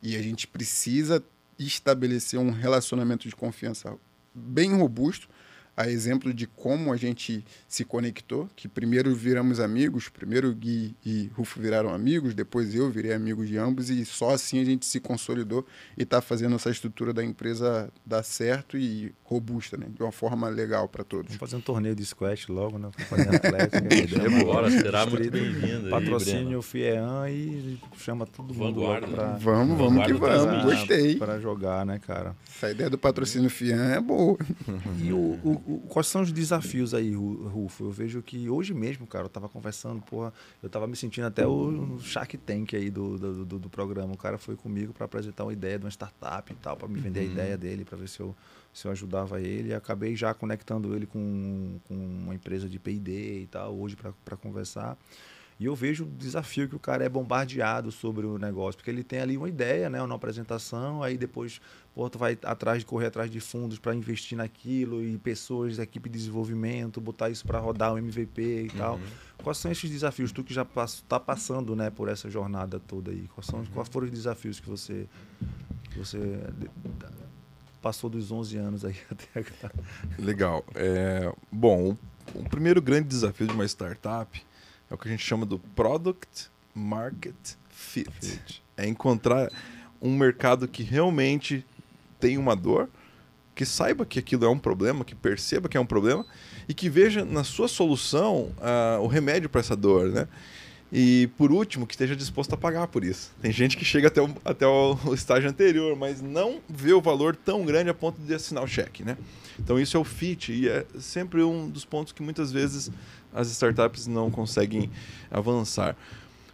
[0.02, 1.24] E a gente precisa
[1.58, 3.96] estabelecer um relacionamento de confiança
[4.34, 5.30] bem robusto.
[5.78, 10.96] A exemplo de como a gente se conectou, que primeiro viramos amigos, primeiro o Gui
[11.06, 14.86] e Rufo viraram amigos, depois eu virei amigo de ambos e só assim a gente
[14.86, 15.66] se consolidou
[15.98, 19.88] e está fazendo essa estrutura da empresa dar certo e robusta, né?
[19.94, 21.28] De uma forma legal para todos.
[21.28, 22.90] Vamos fazer um torneio de squash logo, né?
[23.10, 23.86] Companhia Atlética.
[24.46, 25.90] Bora, será muito bem-vindo.
[25.90, 29.08] Patrocínio FIEAN e chama todo mundo Vanguarda.
[29.08, 30.64] pra, Vamos, vamos que Vanguarda vamos.
[30.76, 31.16] Gostei.
[31.18, 32.36] pra jogar, né, cara?
[32.48, 34.38] Essa ideia do patrocínio FIAN é boa.
[35.02, 37.84] E o- o- quais são os desafios aí, Ru- Rufo?
[37.86, 41.46] Eu vejo que hoje mesmo, cara, eu tava conversando, porra, eu tava me sentindo até
[41.48, 44.14] o Shark Tank aí do, do, do- do programa.
[44.14, 47.00] O cara foi comigo para apresentar uma ideia de uma startup e tal, para me
[47.00, 48.36] vender a ideia dele, para ver se eu,
[48.74, 49.74] se eu ajudava ele.
[49.74, 54.98] Acabei já conectando ele com, com uma empresa de P&D e tal, hoje para conversar.
[55.58, 59.04] E eu vejo o desafio que o cara é bombardeado sobre o negócio, porque ele
[59.04, 61.62] tem ali uma ideia, né, uma apresentação, aí depois
[61.94, 66.10] pô, tu vai atrás de correr atrás de fundos para investir naquilo e pessoas, equipe
[66.10, 69.00] de desenvolvimento, botar isso para rodar o MVP e tal.
[69.42, 70.34] Quais são esses desafios?
[70.34, 74.08] Tu que já está passando, né, por essa jornada toda aí, quais são, quais foram
[74.08, 75.08] os desafios que você
[75.90, 76.38] que você
[77.82, 79.74] passou dos 11 anos aí até agora?
[80.20, 80.66] Legal.
[80.76, 81.96] É, bom,
[82.34, 84.44] o primeiro grande desafio de uma startup
[84.90, 87.36] é o que a gente chama do Product Market
[87.70, 88.62] Fit.
[88.78, 89.52] É encontrar
[90.02, 91.66] um mercado que realmente
[92.20, 92.90] tem uma dor,
[93.56, 96.26] que saiba que aquilo é um problema, que perceba que é um problema
[96.68, 100.28] e que veja na sua solução ah, o remédio para essa dor, né?
[100.92, 103.32] E por último, que esteja disposto a pagar por isso.
[103.42, 107.36] Tem gente que chega até o, até o, estágio anterior, mas não vê o valor
[107.36, 109.18] tão grande a ponto de assinar o cheque, né?
[109.60, 112.92] Então isso é o fit e é sempre um dos pontos que muitas vezes
[113.34, 114.90] as startups não conseguem
[115.32, 115.96] avançar.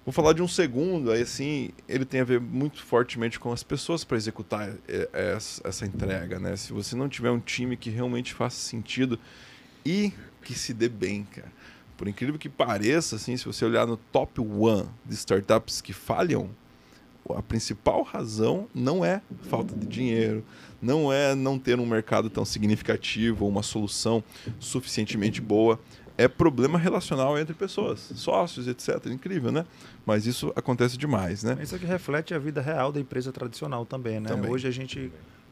[0.04, 3.62] Vou falar de um segundo, aí assim, ele tem a ver muito fortemente com as
[3.62, 6.56] pessoas para executar eh, essa, essa entrega, né?
[6.56, 9.20] Se você não tiver um time que realmente faça sentido
[9.86, 10.12] e
[10.44, 11.52] que se dê bem, cara.
[12.02, 16.50] Por incrível que pareça, assim, se você olhar no top one de startups que falham,
[17.30, 20.44] a principal razão não é falta de dinheiro,
[20.82, 24.24] não é não ter um mercado tão significativo ou uma solução
[24.60, 25.80] suficientemente boa.
[26.18, 29.06] É problema relacional entre pessoas, sócios, etc.
[29.06, 29.64] Incrível, né?
[30.04, 31.56] Mas isso acontece demais, né?
[31.62, 34.28] Isso aqui reflete a vida real da empresa tradicional também, né?
[34.28, 34.50] Também.
[34.50, 35.12] Hoje a gente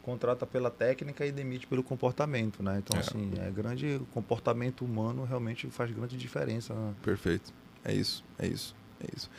[0.10, 2.80] contrata pela técnica e demite pelo comportamento, né?
[2.84, 3.02] Então, É.
[3.02, 6.74] assim, é grande o comportamento humano realmente faz grande diferença.
[6.74, 6.94] né?
[7.04, 7.54] Perfeito.
[7.86, 9.30] É isso, é isso, é isso.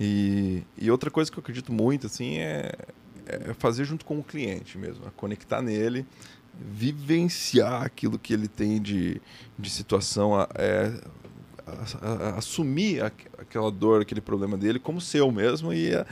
[0.00, 2.72] E, e outra coisa que eu acredito muito, assim, é,
[3.26, 6.04] é fazer junto com o cliente mesmo, é conectar nele,
[6.54, 9.20] vivenciar aquilo que ele tem de,
[9.58, 10.92] de situação, é,
[12.36, 16.06] assumir aqu- aquela dor, aquele problema dele como seu mesmo e, a-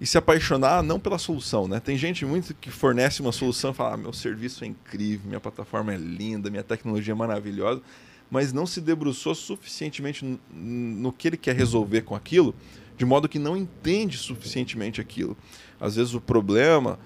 [0.00, 1.80] e se apaixonar não pela solução, né?
[1.80, 5.92] Tem gente muito que fornece uma solução fala, ah, meu serviço é incrível, minha plataforma
[5.92, 7.82] é linda, minha tecnologia é maravilhosa,
[8.30, 12.54] mas não se debruçou suficientemente no, no que ele quer resolver com aquilo,
[12.96, 15.36] de modo que não entende suficientemente aquilo.
[15.80, 16.98] Às vezes o problema,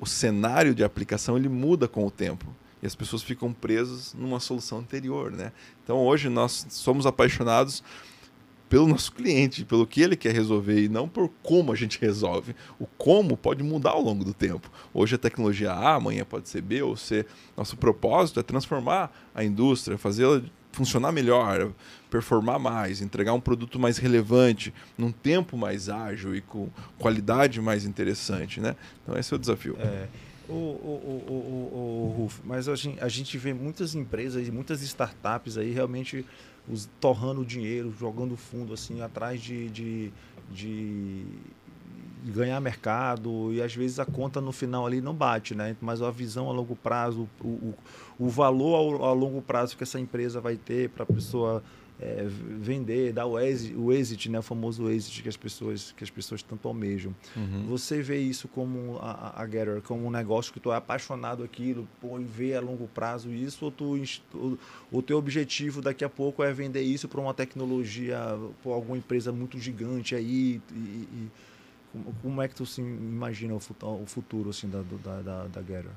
[0.00, 2.46] o cenário de aplicação, ele muda com o tempo.
[2.82, 5.52] E as pessoas ficam presas numa solução anterior, né?
[5.82, 7.82] Então hoje nós somos apaixonados
[8.74, 12.56] pelo nosso cliente, pelo que ele quer resolver e não por como a gente resolve.
[12.76, 14.68] O como pode mudar ao longo do tempo.
[14.92, 17.24] Hoje a tecnologia A, amanhã pode ser B ou C.
[17.56, 21.72] Nosso propósito é transformar a indústria, fazê-la funcionar melhor,
[22.10, 27.84] performar mais, entregar um produto mais relevante, num tempo mais ágil e com qualidade mais
[27.84, 28.74] interessante, né?
[29.04, 29.76] Então esse é o desafio.
[29.78, 30.08] É,
[30.48, 34.82] o, o, o, o, o, Ruf, mas a gente, a gente vê muitas empresas, muitas
[34.82, 36.26] startups aí realmente
[36.68, 40.12] os, torrando dinheiro, jogando fundo assim atrás de, de,
[40.50, 41.26] de
[42.24, 45.76] ganhar mercado e às vezes a conta no final ali não bate, né?
[45.80, 47.74] Mas a visão a longo prazo, o, o,
[48.18, 51.62] o valor a longo prazo que essa empresa vai ter para a pessoa
[52.00, 54.40] é, vender, dar o exit, o exit, né?
[54.40, 57.14] O famoso exit que as pessoas que as pessoas tanto almejam.
[57.36, 57.66] Uhum.
[57.68, 61.86] Você vê isso como a, a Getter, como um negócio que tu é apaixonado aquilo,
[62.00, 63.96] pô, e vê a longo prazo isso, ou tu
[64.34, 64.58] ou-
[64.90, 68.18] o teu objetivo daqui a pouco é vender isso para uma tecnologia,
[68.62, 71.28] para alguma empresa muito gigante aí, e, e-
[72.20, 75.60] como- é que tu se imagina o futuro, o futuro assim da da, da, da
[75.62, 75.92] Getter?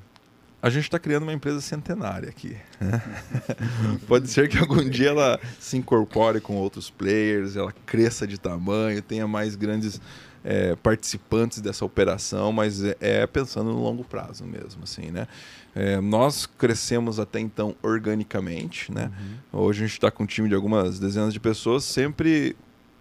[0.61, 2.57] A gente está criando uma empresa centenária aqui.
[4.07, 9.01] Pode ser que algum dia ela se incorpore com outros players, ela cresça de tamanho,
[9.01, 10.01] tenha mais grandes
[10.43, 15.27] é, participantes dessa operação, mas é, é pensando no longo prazo mesmo, assim, né?
[15.75, 19.11] É, nós crescemos até então organicamente, né?
[19.53, 22.55] Hoje a gente está com um time de algumas dezenas de pessoas, sempre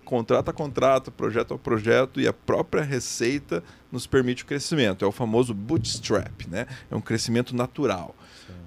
[0.06, 5.04] contrato a contrato, projeto a projeto e a própria receita nos permite o crescimento.
[5.04, 6.66] É o famoso bootstrap, né?
[6.88, 8.14] É um crescimento natural.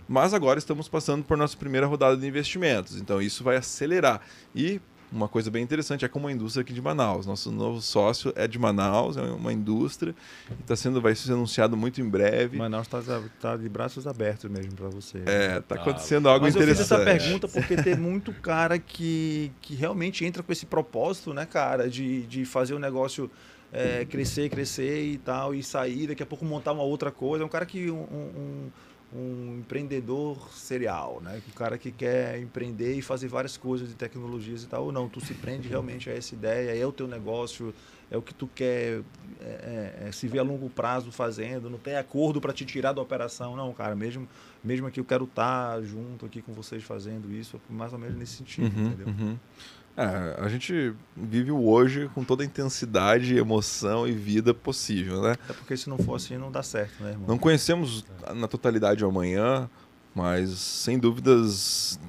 [0.07, 4.21] Mas agora estamos passando por nossa primeira rodada de investimentos, então isso vai acelerar.
[4.53, 7.25] E uma coisa bem interessante é como a indústria aqui de Manaus.
[7.25, 10.15] Nosso novo sócio é de Manaus, é uma indústria
[10.51, 12.57] e tá sendo, vai ser anunciado muito em breve.
[12.57, 13.01] Manaus está
[13.39, 15.21] tá de braços abertos mesmo para você.
[15.25, 17.01] É, tá Ah, acontecendo algo Mas eu fiz interessante.
[17.01, 21.89] essa pergunta porque tem muito cara que, que realmente entra com esse propósito, né, cara,
[21.89, 23.29] de, de fazer o negócio
[23.71, 27.43] é, crescer, crescer e tal, e sair, daqui a pouco montar uma outra coisa.
[27.43, 27.89] É um cara que.
[27.91, 28.71] Um, um,
[29.11, 31.41] um empreendedor serial, né?
[31.47, 34.85] Um cara que quer empreender e fazer várias coisas de tecnologias e tal.
[34.85, 37.73] Ou não, tu se prende realmente a essa ideia, é o teu negócio,
[38.11, 39.01] é o que tu quer
[39.41, 39.45] é,
[40.03, 43.01] é, é, se ver a longo prazo fazendo, não tem acordo para te tirar da
[43.01, 44.27] operação, não, cara, mesmo,
[44.63, 48.33] mesmo que eu quero estar junto aqui com vocês fazendo isso, mais ou menos nesse
[48.37, 49.07] sentido, Uhum, entendeu?
[49.07, 49.37] uhum.
[49.97, 55.31] É, a gente vive o hoje com toda a intensidade, emoção e vida possível, né?
[55.43, 57.27] Até porque se não for assim, não dá certo, né, irmão?
[57.27, 59.69] Não conhecemos na totalidade o amanhã,
[60.15, 61.99] mas sem dúvidas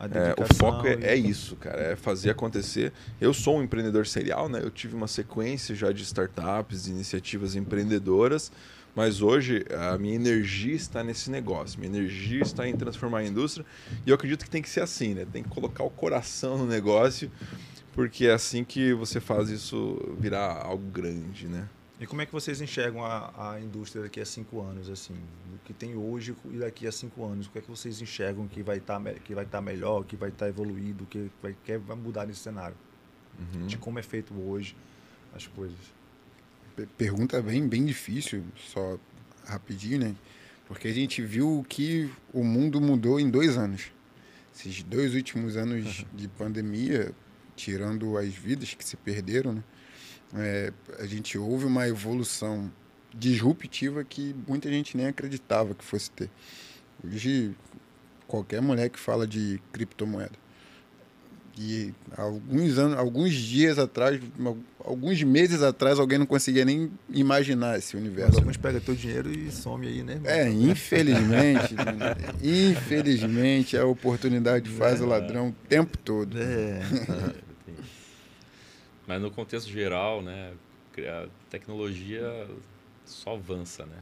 [0.00, 2.92] É, o foco é, e- é isso, cara, é fazer acontecer.
[3.20, 4.60] Eu sou um empreendedor serial, né?
[4.62, 8.50] Eu tive uma sequência já de startups, de iniciativas empreendedoras,
[9.00, 13.64] mas hoje a minha energia está nesse negócio, minha energia está em transformar a indústria
[14.04, 15.24] e eu acredito que tem que ser assim, né?
[15.32, 17.32] Tem que colocar o coração no negócio,
[17.94, 21.66] porque é assim que você faz isso virar algo grande, né?
[21.98, 25.14] E como é que vocês enxergam a, a indústria daqui a cinco anos, assim?
[25.54, 27.46] O que tem hoje e daqui a cinco anos?
[27.46, 30.28] O que é que vocês enxergam que vai estar que vai estar melhor, que vai
[30.28, 32.76] estar evoluído, que vai, que vai mudar nesse cenário?
[33.38, 33.66] Uhum.
[33.66, 34.76] De como é feito hoje
[35.34, 35.78] as coisas.
[36.86, 38.98] Pe- Pergunta bem, bem difícil, só
[39.44, 40.14] rapidinho, né?
[40.66, 43.90] Porque a gente viu que o mundo mudou em dois anos.
[44.54, 47.12] Esses dois últimos anos de pandemia,
[47.56, 49.64] tirando as vidas que se perderam, né?
[50.34, 52.70] É, a gente houve uma evolução
[53.12, 56.30] disruptiva que muita gente nem acreditava que fosse ter.
[57.04, 57.56] Hoje,
[58.28, 60.38] qualquer mulher que fala de criptomoeda.
[61.62, 64.18] E alguns anos, alguns dias atrás,
[64.82, 68.38] alguns meses atrás, alguém não conseguia nem imaginar esse Mas universo.
[68.38, 70.18] alguns pegam teu dinheiro e some aí, né?
[70.24, 71.74] É, infelizmente,
[72.42, 76.38] infelizmente a oportunidade faz o ladrão o tempo todo.
[76.38, 76.80] É.
[79.06, 80.54] Mas no contexto geral, né,
[80.96, 82.48] a tecnologia
[83.04, 83.98] só avança, né?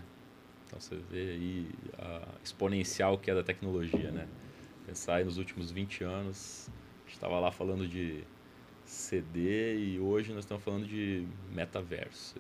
[0.69, 1.67] Então você vê aí
[1.99, 4.29] a exponencial que é da tecnologia, né?
[4.87, 6.71] Pensar aí nos últimos 20 anos,
[7.19, 8.23] estava lá falando de
[8.85, 12.37] CD e hoje nós estamos falando de metaverso,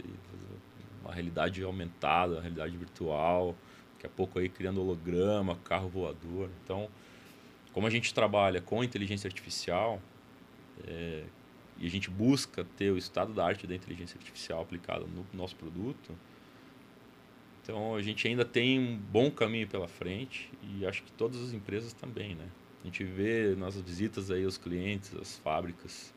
[1.03, 3.57] uma realidade aumentada, uma realidade virtual,
[3.95, 6.49] daqui a pouco aí criando holograma, carro voador.
[6.62, 6.88] Então,
[7.73, 10.01] como a gente trabalha com inteligência artificial,
[10.87, 11.25] é,
[11.77, 15.57] e a gente busca ter o estado da arte da inteligência artificial aplicada no nosso
[15.57, 16.17] produto,
[17.62, 21.53] então a gente ainda tem um bom caminho pela frente e acho que todas as
[21.53, 22.49] empresas também, né?
[22.88, 26.14] Gente vê nas visitas aí aos clientes, às fábricas,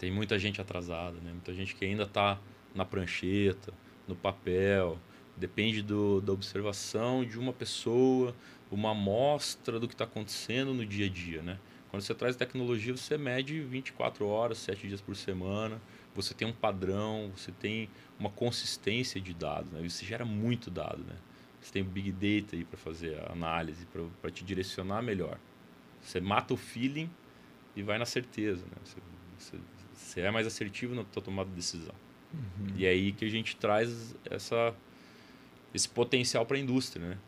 [0.00, 1.30] tem muita gente atrasada, né?
[1.30, 2.40] Muita gente que ainda está
[2.74, 3.72] na prancheta,
[4.08, 4.98] no papel,
[5.36, 8.34] depende do, da observação de uma pessoa,
[8.68, 11.56] uma amostra do que está acontecendo no dia a dia, né?
[11.88, 15.80] Quando você traz tecnologia, você mede 24 horas, 7 dias por semana,
[16.16, 19.86] você tem um padrão, você tem uma consistência de dados, né?
[19.86, 21.14] Isso gera muito dado, né?
[21.60, 23.86] Você tem o Big Data aí para fazer a análise,
[24.20, 25.38] para te direcionar melhor.
[26.06, 27.10] Você mata o feeling
[27.74, 28.76] e vai na certeza, né?
[28.84, 28.96] Você,
[29.36, 29.58] você,
[29.92, 31.94] você é mais assertivo na tua tomada de decisão.
[32.76, 34.72] E é aí que a gente traz essa,
[35.74, 37.18] esse potencial para a indústria, né?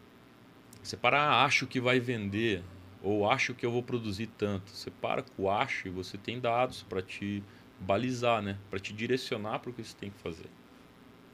[0.83, 2.63] Você para, ah, acho que vai vender,
[3.03, 4.71] ou acho que eu vou produzir tanto.
[4.71, 7.43] Você para com o acho e você tem dados para te
[7.81, 8.59] balizar, né?
[8.71, 10.49] Para te direcionar para o que você tem que fazer.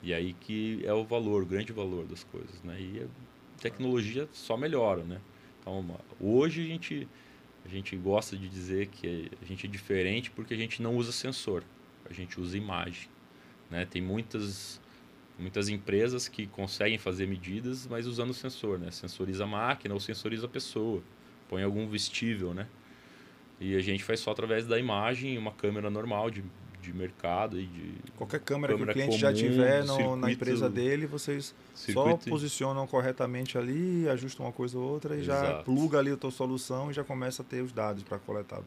[0.03, 2.81] E aí que é o valor, o grande valor das coisas, né?
[2.81, 5.21] E a tecnologia só melhora, né?
[5.61, 5.85] Então,
[6.21, 7.09] hoje a gente
[7.65, 11.13] a gente gosta de dizer que a gente é diferente porque a gente não usa
[11.13, 11.65] sensor,
[12.09, 13.09] a gente usa imagem,
[13.71, 13.87] né?
[13.87, 14.81] Tem muitas
[15.37, 18.91] muitas empresas que conseguem fazer medidas, mas usando sensor, né?
[18.91, 21.03] Sensoriza a máquina ou sensoriza a pessoa,
[21.49, 22.69] põe algum vestível, né?
[23.61, 26.45] E a gente faz só através da imagem, uma câmera normal de,
[26.85, 29.97] de mercado e de Qualquer câmera, Câmera que o cliente já comum, tiver no- na
[29.97, 35.43] circuito- empresa dele, vocês só posicionam corretamente ali, ajustam uma coisa ou outra e já
[35.43, 35.65] Exato.
[35.65, 38.61] pluga ali a tua solução e já começa a ter os dados para coletar.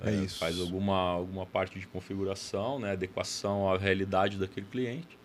[0.00, 0.38] É isso.
[0.40, 2.92] Faz alguma, alguma parte de configuração, né?
[2.92, 5.16] adequação à realidade daquele cliente.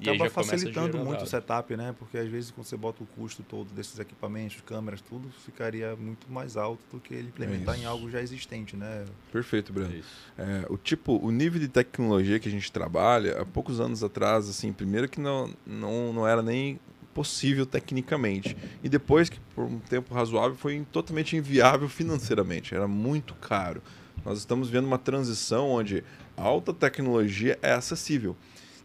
[0.00, 1.94] E Acaba facilitando muito o setup, né?
[1.98, 6.30] Porque às vezes quando você bota o custo todo desses equipamentos, câmeras, tudo, ficaria muito
[6.32, 7.88] mais alto do que ele implementar em isso.
[7.88, 9.04] algo já existente, né?
[9.30, 9.94] Perfeito, É Breno.
[9.94, 10.08] isso.
[10.38, 14.48] É, o tipo, o nível de tecnologia que a gente trabalha, há poucos anos atrás,
[14.48, 16.80] assim, primeiro que não, não, não era nem
[17.12, 18.56] possível tecnicamente.
[18.82, 23.82] E depois que por um tempo razoável foi totalmente inviável financeiramente, era muito caro.
[24.24, 26.02] Nós estamos vendo uma transição onde
[26.36, 28.36] a alta tecnologia é acessível.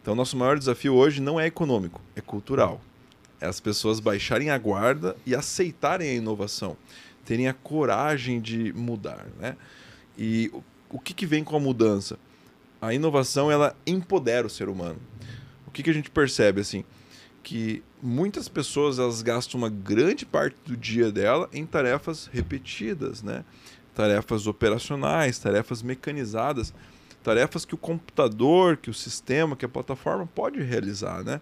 [0.08, 2.80] Então, nosso maior desafio hoje não é econômico, é cultural.
[3.41, 6.78] É as pessoas baixarem a guarda e aceitarem a inovação,
[7.26, 9.58] terem a coragem de mudar, né?
[10.18, 10.49] E
[10.89, 12.18] o que, que vem com a mudança?
[12.82, 14.97] A inovação ela empodera o ser humano.
[15.68, 16.86] O que, que a gente percebe assim?
[17.43, 23.43] Que muitas pessoas elas gastam uma grande parte do dia dela em tarefas repetidas, né?
[23.93, 26.74] Tarefas operacionais, tarefas mecanizadas,
[27.28, 31.42] tarefas que o computador, que o sistema, que a plataforma pode realizar, né?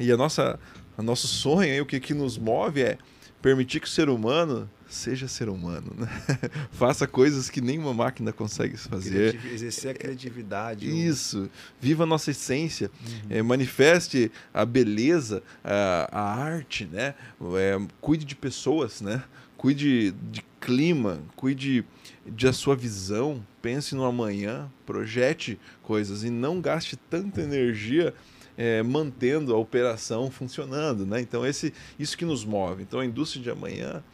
[0.00, 0.58] E a nossa,
[0.96, 2.96] a nosso sonho, aí, o que, que nos move é
[3.42, 6.08] permitir que o ser humano seja ser humano, né?
[6.72, 9.32] faça coisas que nenhuma máquina consegue fazer.
[9.32, 11.06] Criativ exercer a criatividade.
[11.06, 11.50] Isso.
[11.78, 12.90] Viva a nossa essência.
[13.06, 13.20] Uhum.
[13.28, 17.14] É, manifeste a beleza, a, a arte, né?
[17.58, 19.22] É, cuide de pessoas, né?
[19.66, 21.84] Cuide de clima, cuide
[22.24, 28.14] de a sua visão, pense no amanhã, projete coisas e não gaste tanta energia
[28.56, 31.20] é, mantendo a operação funcionando, né?
[31.20, 32.84] Então esse, isso que nos move.
[32.84, 34.04] Então a indústria de amanhã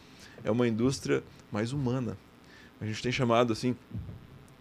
[0.43, 1.23] é uma indústria
[1.53, 2.17] mais humana.
[2.81, 3.77] A gente tem chamado assim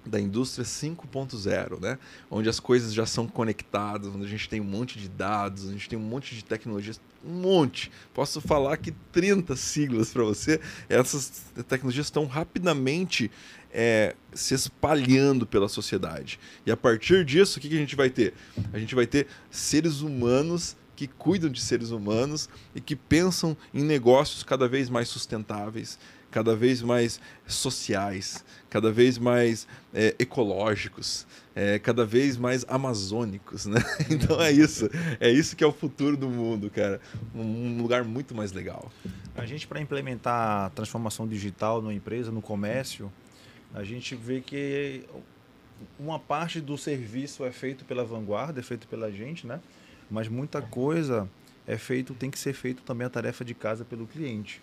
[0.05, 1.97] da indústria 5.0, né?
[2.29, 5.71] Onde as coisas já são conectadas, onde a gente tem um monte de dados, a
[5.71, 7.91] gente tem um monte de tecnologias, um monte.
[8.13, 10.59] Posso falar que 30 siglas para você.
[10.89, 13.29] Essas tecnologias estão rapidamente
[13.71, 16.39] é, se espalhando pela sociedade.
[16.65, 18.33] E a partir disso, o que, que a gente vai ter?
[18.73, 23.83] A gente vai ter seres humanos que cuidam de seres humanos e que pensam em
[23.83, 25.97] negócios cada vez mais sustentáveis,
[26.31, 33.81] cada vez mais sociais, cada vez mais é, ecológicos, é, cada vez mais amazônicos, né?
[34.09, 36.99] Então é isso, é isso que é o futuro do mundo, cara,
[37.35, 38.91] um lugar muito mais legal.
[39.35, 43.11] A gente para implementar a transformação digital numa empresa, no comércio,
[43.73, 45.03] a gente vê que
[45.99, 49.59] uma parte do serviço é feito pela vanguarda, é feito pela gente, né?
[50.11, 51.27] mas muita coisa
[51.65, 54.61] é feito, tem que ser feito também a tarefa de casa pelo cliente,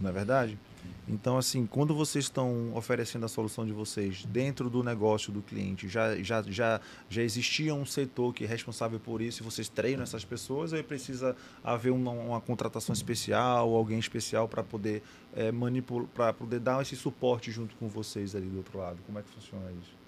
[0.00, 0.58] não é verdade?
[1.06, 5.86] Então, assim, quando vocês estão oferecendo a solução de vocês dentro do negócio do cliente,
[5.86, 6.80] já, já, já,
[7.10, 10.82] já existia um setor que é responsável por isso e vocês treinam essas pessoas, ou
[10.82, 15.02] precisa haver uma, uma contratação especial, alguém especial para poder
[15.36, 18.98] é, manipular, para poder dar esse suporte junto com vocês ali do outro lado?
[19.04, 20.03] Como é que funciona isso?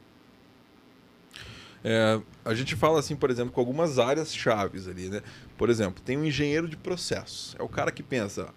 [1.85, 5.23] É, a gente fala assim, por exemplo, com algumas áreas chaves ali, né?
[5.57, 7.55] Por exemplo, tem um engenheiro de processos.
[7.59, 8.49] É o cara que pensa,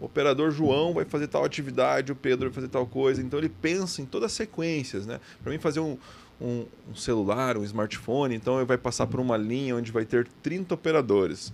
[0.00, 3.20] o operador João vai fazer tal atividade, o Pedro vai fazer tal coisa.
[3.22, 5.20] Então ele pensa em todas as sequências, né?
[5.42, 5.98] Para mim fazer um,
[6.40, 10.26] um, um, celular, um smartphone, então ele vai passar por uma linha onde vai ter
[10.42, 11.52] 30 operadores.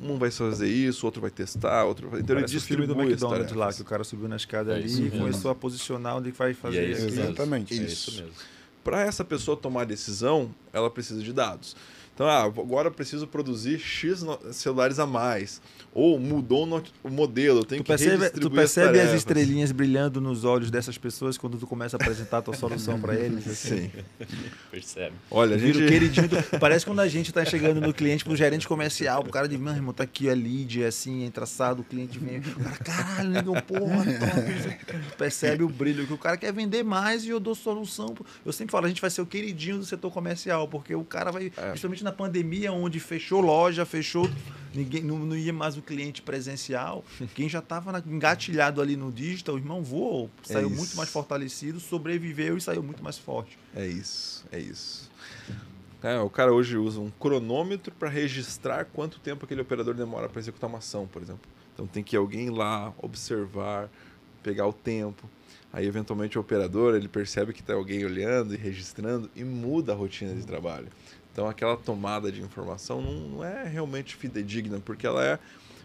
[0.00, 2.20] Um vai fazer isso, outro vai testar, outro vai...
[2.20, 4.72] Então Parece ele distribui o filme do McDonald's lá, que o cara subiu na escada
[4.72, 7.06] é ali e começou a posicionar onde vai fazer é isso.
[7.06, 7.74] Exatamente.
[7.74, 7.82] Isso.
[7.82, 8.51] É isso mesmo.
[8.82, 11.76] Para essa pessoa tomar decisão, ela precisa de dados.
[12.14, 15.62] Então, ah, agora eu preciso produzir X celulares a mais.
[15.94, 16.66] Ou mudou
[17.02, 20.70] o modelo, eu tenho tu que percebe, Tu percebe as, as, estrelinhas brilhando nos olhos
[20.70, 23.46] dessas pessoas quando tu começa a apresentar a tua solução para eles?
[23.46, 23.90] Assim?
[23.90, 24.26] Sim.
[24.70, 25.14] Percebe.
[25.30, 25.72] Olha, a gente...
[25.72, 26.36] Vira o queridinho do...
[26.58, 29.72] Parece quando a gente está chegando no cliente, pro gerente comercial, o cara diz, meu
[29.72, 33.30] irmão, tá aqui a lead, é assim, é traçado, o cliente vem, o cara, caralho,
[33.30, 35.16] negão, porra, top.
[35.18, 38.14] percebe o brilho, que o cara quer vender mais e eu dou solução.
[38.44, 41.30] Eu sempre falo, a gente vai ser o queridinho do setor comercial, porque o cara
[41.30, 41.76] vai, é.
[42.02, 44.28] Principalmente na pandemia, onde fechou loja, fechou
[44.74, 47.04] ninguém não, não ia mais o cliente presencial.
[47.34, 51.78] Quem já estava engatilhado ali no digital, o irmão voou, saiu é muito mais fortalecido,
[51.78, 53.58] sobreviveu e saiu muito mais forte.
[53.74, 55.10] É isso, é isso.
[56.02, 60.40] É, o cara hoje usa um cronômetro para registrar quanto tempo aquele operador demora para
[60.40, 61.48] executar uma ação, por exemplo.
[61.72, 63.88] Então tem que alguém lá observar,
[64.42, 65.30] pegar o tempo.
[65.72, 69.94] Aí eventualmente o operador ele percebe que está alguém olhando e registrando e muda a
[69.94, 70.88] rotina de trabalho.
[71.32, 75.38] Então aquela tomada de informação não, não é realmente fidedigna, porque ela é,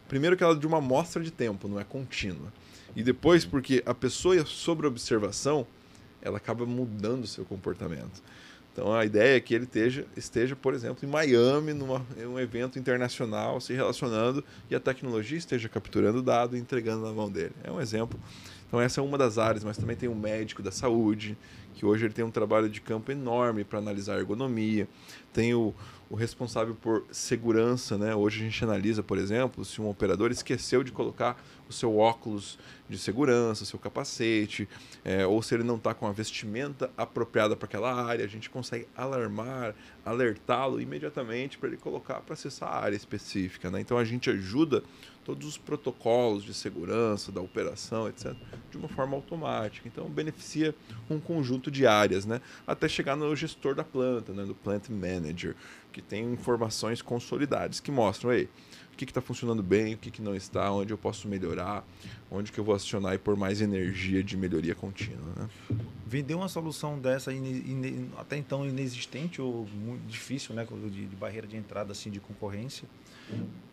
[0.07, 2.51] primeiro que ela é de uma amostra de tempo, não é contínua.
[2.95, 5.65] E depois porque a pessoa sobre observação,
[6.21, 8.21] ela acaba mudando o seu comportamento.
[8.77, 12.39] Então a ideia é que ele esteja, esteja por exemplo, em Miami, numa, em um
[12.39, 17.31] evento internacional, se relacionando e a tecnologia esteja capturando o dado e entregando na mão
[17.31, 17.53] dele.
[17.63, 18.19] É um exemplo.
[18.67, 21.35] Então essa é uma das áreas, mas também tem o um médico da saúde,
[21.77, 24.87] que hoje ele tem um trabalho de campo enorme para analisar ergonomia.
[25.31, 25.75] Tem o,
[26.09, 28.15] o responsável por segurança, né?
[28.15, 32.57] Hoje a gente analisa, por exemplo, se um operador esqueceu de colocar o seu óculos
[32.89, 34.67] de segurança, seu capacete,
[35.05, 38.49] é, ou se ele não está com a vestimenta apropriada para aquela área, a gente
[38.49, 43.69] consegue alarmar, alertá-lo imediatamente para ele colocar para acessar a área específica.
[43.69, 43.81] Né?
[43.81, 44.81] Então a gente ajuda
[45.27, 48.33] todos os protocolos de segurança da operação, etc.,
[48.71, 49.85] de uma forma automática.
[49.85, 50.73] Então beneficia
[51.09, 52.39] um conjunto de áreas, né?
[52.65, 54.45] até chegar no gestor da planta, né?
[54.45, 55.53] do plant manager,
[55.91, 58.47] que tem informações consolidadas que mostram aí
[58.93, 61.85] o que está funcionando bem, o que, que não está, onde eu posso melhorar,
[62.31, 65.33] onde que eu vou acionar e pôr mais energia de melhoria contínua.
[65.35, 65.49] Né?
[66.05, 67.31] Vender uma solução dessa
[68.17, 72.87] até então inexistente ou muito difícil, né, de, de barreira de entrada assim de concorrência,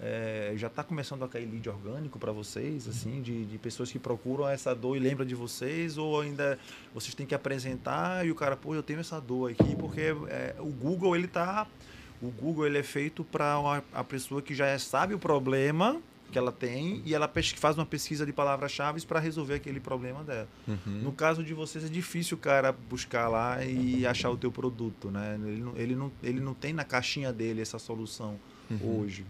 [0.01, 3.99] é, já está começando a cair lead orgânico para vocês, assim, de, de, pessoas que
[3.99, 6.59] procuram essa dor e lembram de vocês, ou ainda
[6.93, 10.55] vocês têm que apresentar e o cara, pô, eu tenho essa dor aqui, porque é,
[10.59, 11.67] o Google ele tá,
[12.21, 16.01] o Google ele é feito para a pessoa que já sabe o problema
[16.31, 20.49] que ela tem e ela faz uma pesquisa de palavras-chave para resolver aquele problema dela.
[20.67, 21.03] Uhum.
[21.03, 25.13] No caso de vocês é difícil o cara buscar lá e achar o teu produto,
[25.13, 25.39] né?
[25.47, 28.39] Ele não, ele não, ele não tem na caixinha dele essa solução
[28.69, 29.01] uhum.
[29.01, 29.25] hoje.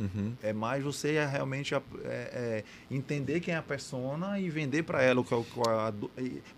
[0.00, 0.32] Uhum.
[0.42, 5.02] É mais você é realmente é, é, entender quem é a persona e vender para
[5.02, 5.40] ela o que, é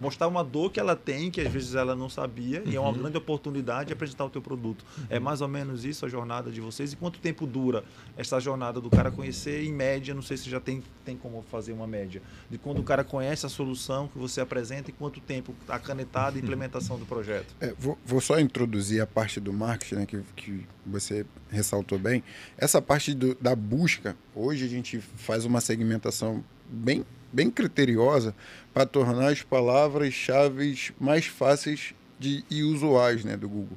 [0.01, 2.71] mostrar uma dor que ela tem que às vezes ela não sabia uhum.
[2.71, 2.99] e é uma uhum.
[2.99, 4.85] grande oportunidade de apresentar o teu produto.
[4.97, 5.05] Uhum.
[5.11, 7.85] É mais ou menos isso a jornada de vocês e quanto tempo dura
[8.17, 11.73] essa jornada do cara conhecer em média, não sei se já tem tem como fazer
[11.73, 15.55] uma média de quando o cara conhece a solução que você apresenta e quanto tempo
[15.69, 17.55] a canetada e implementação do projeto.
[17.61, 22.23] É, vou, vou, só introduzir a parte do marketing né, que, que você ressaltou bem.
[22.57, 28.35] Essa parte do, da busca, hoje a gente faz uma segmentação bem, bem criteriosa
[28.73, 33.77] para tornar as palavras-chave mais fáceis de, e usuais né, do Google.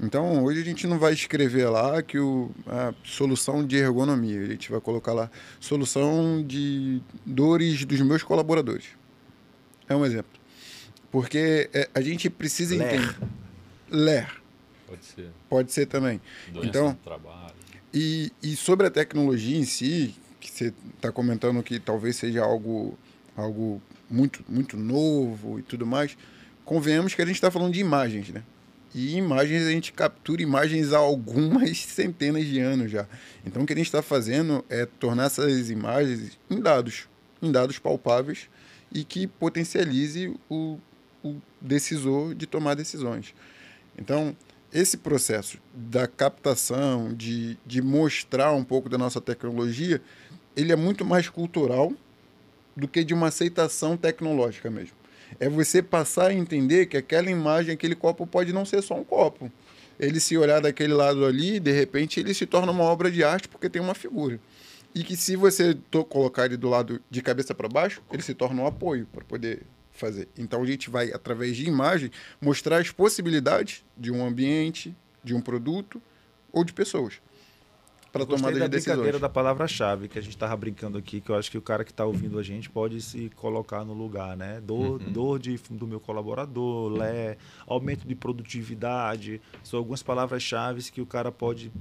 [0.00, 4.46] Então, hoje a gente não vai escrever lá que o, a solução de ergonomia, a
[4.46, 5.30] gente vai colocar lá
[5.60, 8.86] solução de dores dos meus colaboradores.
[9.88, 10.32] É um exemplo.
[11.10, 13.16] Porque é, a gente precisa entender.
[13.88, 14.28] Ler.
[14.86, 15.30] Pode ser.
[15.48, 16.20] Pode ser também.
[16.52, 17.33] Doença então, trabalho.
[17.94, 22.98] E, e sobre a tecnologia em si, que você está comentando que talvez seja algo,
[23.36, 23.80] algo
[24.10, 26.16] muito, muito novo e tudo mais,
[26.64, 28.42] convenhamos que a gente está falando de imagens, né?
[28.92, 33.06] E imagens a gente captura imagens há algumas centenas de anos já.
[33.46, 37.08] Então o que a gente está fazendo é tornar essas imagens em dados,
[37.40, 38.48] em dados palpáveis
[38.92, 40.78] e que potencialize o,
[41.22, 43.34] o decisor de tomar decisões.
[43.96, 44.36] Então,
[44.74, 50.02] esse processo da captação, de, de mostrar um pouco da nossa tecnologia,
[50.56, 51.92] ele é muito mais cultural
[52.76, 54.96] do que de uma aceitação tecnológica mesmo.
[55.38, 59.04] É você passar a entender que aquela imagem, aquele copo pode não ser só um
[59.04, 59.50] copo.
[59.98, 63.46] Ele se olhar daquele lado ali, de repente ele se torna uma obra de arte
[63.46, 64.40] porque tem uma figura.
[64.92, 65.76] E que se você
[66.08, 69.62] colocar ele do lado de cabeça para baixo, ele se torna um apoio para poder
[69.94, 70.28] fazer.
[70.36, 75.40] Então a gente vai, através de imagem, mostrar as possibilidades de um ambiente, de um
[75.40, 76.02] produto
[76.52, 77.20] ou de pessoas
[78.14, 78.94] para tomada da de decisões.
[78.94, 81.84] brincadeira da palavra-chave que a gente estava brincando aqui, que eu acho que o cara
[81.84, 84.60] que está ouvindo a gente pode se colocar no lugar, né?
[84.60, 85.12] Dor, uhum.
[85.12, 86.98] dor de, do meu colaborador, uhum.
[86.98, 87.36] lé,
[87.66, 91.72] aumento de produtividade, são algumas palavras-chave que o cara pode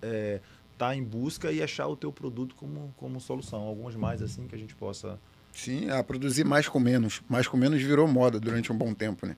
[0.00, 0.40] é,
[0.78, 3.60] tá em busca e achar o teu produto como, como solução.
[3.60, 5.20] Algumas mais assim que a gente possa
[5.52, 7.22] Sim, a produzir mais com menos.
[7.28, 9.36] Mais com menos virou moda durante um bom tempo, né?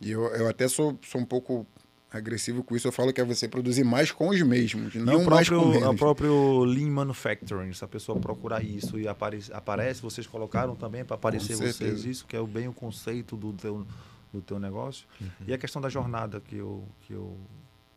[0.00, 1.66] E eu, eu até sou, sou um pouco
[2.10, 2.88] agressivo com isso.
[2.88, 5.88] Eu falo que é você produzir mais com os mesmos, não próprio, mais com menos.
[5.88, 11.04] O próprio Lean Manufacturing, se a pessoa procurar isso e aparece, aparece vocês colocaram também
[11.04, 13.86] para aparecer vocês isso, que é bem o conceito do teu,
[14.32, 15.06] do teu negócio.
[15.20, 15.28] Uhum.
[15.46, 17.36] E a questão da jornada que eu, que eu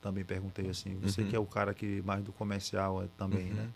[0.01, 0.97] também perguntei assim.
[1.01, 1.27] Você uhum.
[1.29, 3.55] que é o cara que mais do comercial é, também, uhum.
[3.55, 3.69] né?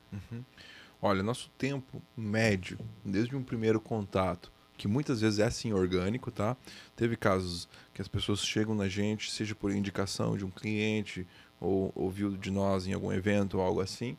[1.02, 6.56] Olha, nosso tempo médio, desde um primeiro contato, que muitas vezes é assim orgânico, tá?
[6.96, 11.28] Teve casos que as pessoas chegam na gente, seja por indicação de um cliente
[11.60, 14.16] ou ouviu de nós em algum evento ou algo assim.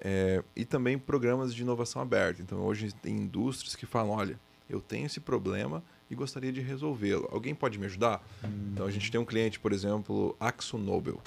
[0.00, 2.42] É, e também programas de inovação aberta.
[2.42, 7.28] Então hoje tem indústrias que falam, olha, eu tenho esse problema e gostaria de resolvê-lo.
[7.30, 8.24] Alguém pode me ajudar?
[8.44, 8.70] Hum.
[8.72, 11.20] Então a gente tem um cliente, por exemplo, Axo Nobel.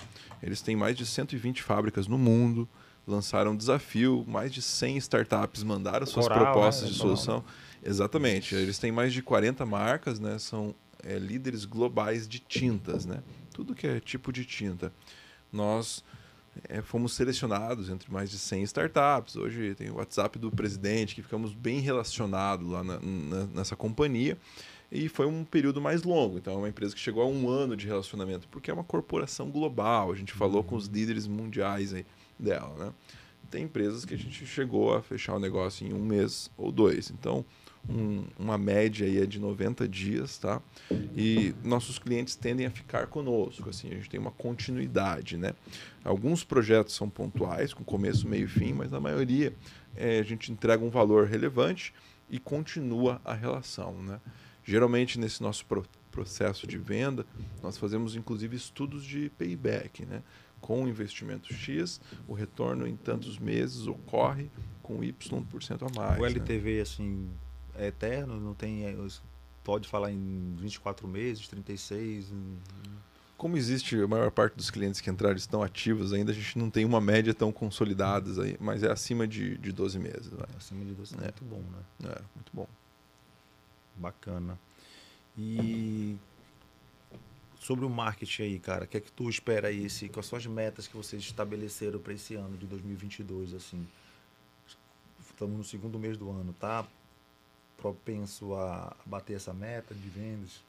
[0.43, 2.67] Eles têm mais de 120 fábricas no mundo
[3.07, 6.91] lançaram um desafio, mais de 100 startups mandaram suas Coral, propostas né?
[6.91, 7.43] de solução.
[7.83, 8.55] Exatamente.
[8.55, 10.39] Eles têm mais de 40 marcas, né?
[10.39, 13.21] São é, líderes globais de tintas, né?
[13.53, 14.91] Tudo que é tipo de tinta.
[15.51, 16.03] Nós
[16.67, 19.35] é, fomos selecionados entre mais de 100 startups.
[19.35, 24.37] Hoje tem o WhatsApp do presidente, que ficamos bem relacionados lá na, na, nessa companhia.
[24.91, 26.37] E foi um período mais longo.
[26.37, 29.49] Então, é uma empresa que chegou a um ano de relacionamento, porque é uma corporação
[29.49, 30.11] global.
[30.11, 32.05] A gente falou com os líderes mundiais aí
[32.37, 32.93] dela, né?
[33.49, 37.11] Tem empresas que a gente chegou a fechar o negócio em um mês ou dois.
[37.11, 37.45] Então,
[37.89, 40.61] um, uma média aí é de 90 dias, tá?
[41.15, 45.53] E nossos clientes tendem a ficar conosco, assim, a gente tem uma continuidade, né?
[46.03, 49.53] Alguns projetos são pontuais, com começo, meio e fim, mas a maioria
[49.95, 51.93] é, a gente entrega um valor relevante
[52.29, 54.19] e continua a relação, né?
[54.63, 57.25] Geralmente nesse nosso pro processo de venda,
[57.61, 60.23] nós fazemos inclusive estudos de payback, né?
[60.65, 64.49] Com o investimento X, o retorno em tantos meses ocorre
[64.81, 66.19] com Y% a mais.
[66.19, 66.27] O né?
[66.31, 67.29] LTV, assim,
[67.75, 68.39] é eterno?
[68.39, 68.83] Não tem.
[68.83, 68.95] é,
[69.63, 72.31] Pode falar em 24 meses, 36?
[72.31, 72.55] hum,
[73.37, 76.71] Como existe a maior parte dos clientes que entraram estão ativos ainda, a gente não
[76.71, 80.29] tem uma média tão consolidadas aí, mas é acima de, de 12 meses.
[80.29, 80.47] Vai.
[80.57, 81.21] Acima de 12 é É.
[81.25, 82.09] muito bom, né?
[82.11, 82.67] É, muito bom.
[83.97, 84.57] Bacana.
[85.37, 86.15] E
[87.65, 89.85] sobre o marketing aí, cara, o que é que tu espera aí?
[89.85, 93.87] Esse, quais são as metas que vocês estabeleceram para esse ano de 2022, assim?
[95.27, 96.85] Estamos no segundo mês do ano, tá
[97.75, 100.63] propenso a bater essa meta de vendas?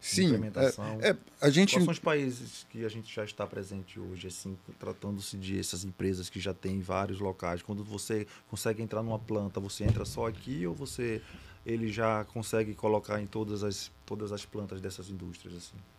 [0.00, 0.98] Sim, implementação?
[1.00, 4.26] é, é, a gente Quais são os países que a gente já está presente hoje,
[4.26, 7.62] assim, tratando-se de essas empresas que já têm vários locais?
[7.62, 11.22] Quando você consegue entrar numa planta, você entra só aqui ou você
[11.64, 15.93] ele já consegue colocar em todas as todas as plantas dessas indústrias assim?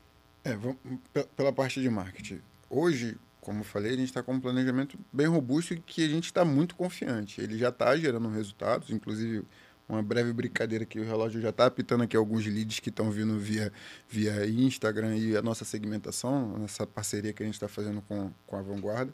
[0.45, 0.77] É, vamos,
[1.11, 2.39] pe- pela parte de marketing.
[2.69, 6.07] Hoje, como eu falei, a gente está com um planejamento bem robusto e que a
[6.07, 7.41] gente está muito confiante.
[7.41, 9.43] Ele já está gerando resultados, inclusive
[9.89, 13.37] uma breve brincadeira que o relógio já está apitando aqui alguns leads que estão vindo
[13.39, 13.71] via,
[14.07, 18.55] via Instagram e a nossa segmentação, essa parceria que a gente está fazendo com, com
[18.55, 19.13] a Vanguarda.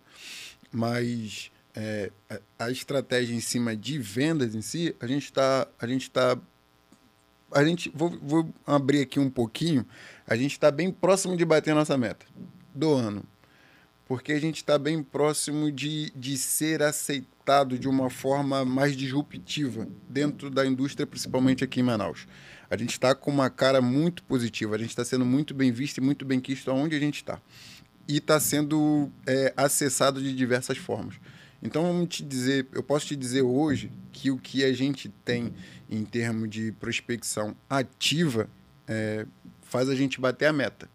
[0.71, 6.03] Mas é, a, a estratégia em cima de vendas em si, a gente está gente
[6.03, 6.37] está
[7.53, 9.85] a gente vou, vou abrir aqui um pouquinho.
[10.27, 12.25] A gente está bem próximo de bater a nossa meta
[12.73, 13.23] do ano,
[14.07, 19.87] porque a gente está bem próximo de, de ser aceitado de uma forma mais disruptiva
[20.09, 22.27] dentro da indústria, principalmente aqui em Manaus.
[22.69, 25.97] A gente está com uma cara muito positiva, a gente está sendo muito bem visto
[25.97, 27.41] e muito bem quisto aonde a gente está.
[28.07, 31.15] E está sendo é, acessado de diversas formas.
[31.63, 35.53] Então, vamos te dizer, eu posso te dizer hoje que o que a gente tem
[35.89, 38.49] em termos de prospecção ativa
[38.87, 39.25] é,
[39.61, 40.89] faz a gente bater a meta.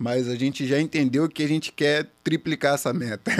[0.00, 3.32] Mas a gente já entendeu que a gente quer triplicar essa meta.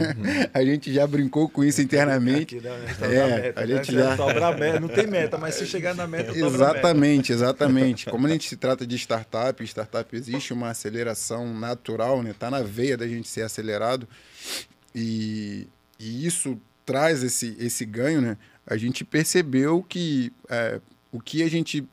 [0.54, 2.56] a gente já brincou com isso internamente.
[2.56, 2.84] Aqui, né?
[3.02, 3.66] É, Dobra a né?
[3.66, 4.80] gente Você já- dobra a meta.
[4.80, 6.46] Não tem meta, mas se chegar na meta, a meta.
[6.46, 8.06] Exatamente, exatamente.
[8.08, 12.34] Como a gente se trata de startup, startup existe uma aceleração natural, né?
[12.38, 14.08] Tá na veia da gente ser acelerado
[14.94, 15.68] e,
[15.98, 18.36] e isso traz esse, esse ganho, né?
[18.66, 20.80] A gente percebeu que é,
[21.12, 21.86] o que a gente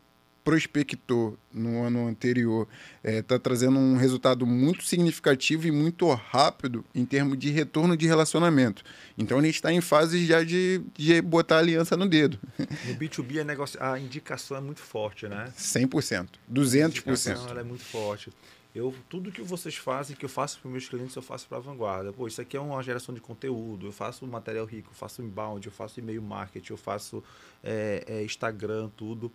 [0.44, 2.68] prospectou no ano anterior
[3.04, 8.84] está trazendo um resultado muito significativo e muito rápido em termos de retorno de relacionamento.
[9.18, 12.38] Então a gente está em fase já de, de botar a aliança no dedo.
[12.86, 15.52] No B2B a, negócio, a indicação é muito forte, né?
[15.58, 16.20] 100%.
[16.22, 16.90] A 200%.
[16.90, 18.32] indicação, ela é muito forte.
[18.76, 21.62] Eu, tudo que vocês fazem, que eu faço para meus clientes, eu faço para a
[21.62, 22.12] vanguarda.
[22.12, 23.86] Pô, isso aqui é uma geração de conteúdo.
[23.86, 27.24] Eu faço material rico, eu faço inbound, eu faço e-mail marketing, eu faço
[27.64, 29.32] é, é, Instagram, tudo.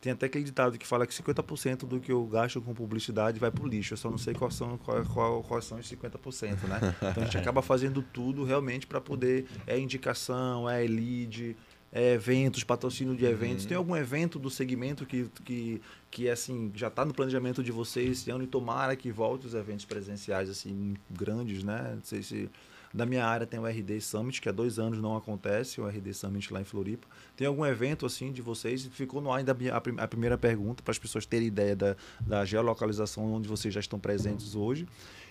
[0.00, 3.50] Tem até aquele ditado que fala que 50% do que eu gasto com publicidade vai
[3.50, 3.94] pro lixo.
[3.94, 6.94] Eu só não sei quais são, qual, qual, quais são os 50%, né?
[7.10, 9.46] Então a gente acaba fazendo tudo realmente para poder.
[9.66, 11.56] É indicação, é lead,
[11.92, 13.64] é eventos, patrocínio de eventos.
[13.64, 15.80] Tem algum evento do segmento que, que,
[16.10, 19.54] que assim, já está no planejamento de vocês esse ano e tomara que volte os
[19.54, 21.92] eventos presenciais assim, grandes, né?
[21.94, 22.50] Não sei se.
[22.92, 26.14] Da minha área tem o RD Summit, que há dois anos não acontece, o RD
[26.14, 27.06] Summit lá em Floripa.
[27.36, 28.86] Tem algum evento assim de vocês?
[28.86, 29.54] Ficou no ar ainda
[30.00, 33.98] a primeira pergunta, para as pessoas terem ideia da, da geolocalização onde vocês já estão
[33.98, 34.86] presentes hoje.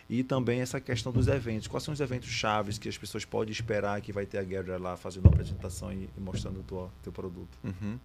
[0.10, 1.68] E também essa questão dos eventos.
[1.68, 4.78] Quais são os eventos chaves que as pessoas podem esperar que vai ter a Guerra
[4.78, 7.58] lá fazendo uma apresentação e, e mostrando o teu, teu produto?
[7.64, 8.00] Uhum.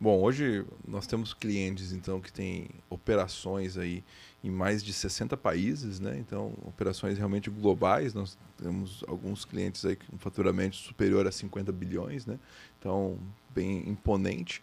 [0.00, 4.02] Bom, hoje nós temos clientes então que têm operações aí
[4.42, 6.16] em mais de 60 países, né?
[6.18, 8.14] Então, operações realmente globais.
[8.14, 12.38] Nós temos alguns clientes aí com faturamento superior a 50 bilhões, né?
[12.78, 13.18] Então,
[13.54, 14.62] bem imponente.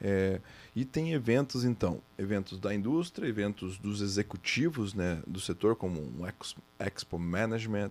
[0.00, 0.40] É,
[0.74, 6.26] e tem eventos, então, eventos da indústria, eventos dos executivos né, do setor, como um
[6.26, 7.90] ex- Expo Management,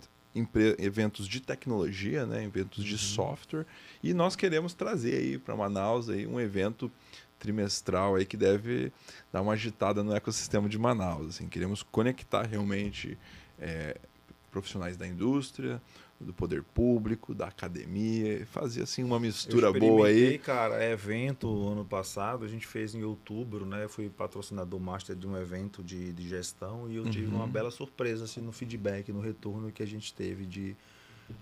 [0.78, 3.66] eventos de tecnologia, né, eventos de software.
[4.02, 6.90] E nós queremos trazer aí para Manaus aí um evento
[7.38, 8.92] trimestral aí que deve
[9.32, 11.28] dar uma agitada no ecossistema de Manaus.
[11.28, 11.48] Assim.
[11.48, 13.18] Queremos conectar realmente
[13.58, 13.96] é,
[14.50, 15.80] profissionais da indústria,
[16.20, 20.38] do poder público, da academia, e fazer assim uma mistura boa aí.
[20.38, 23.84] cara, evento ano passado, a gente fez em outubro, né?
[23.84, 27.36] Eu fui patrocinador master de um evento de, de gestão e eu tive Uhum.
[27.36, 30.76] uma bela surpresa assim, no feedback, no retorno que a gente teve de,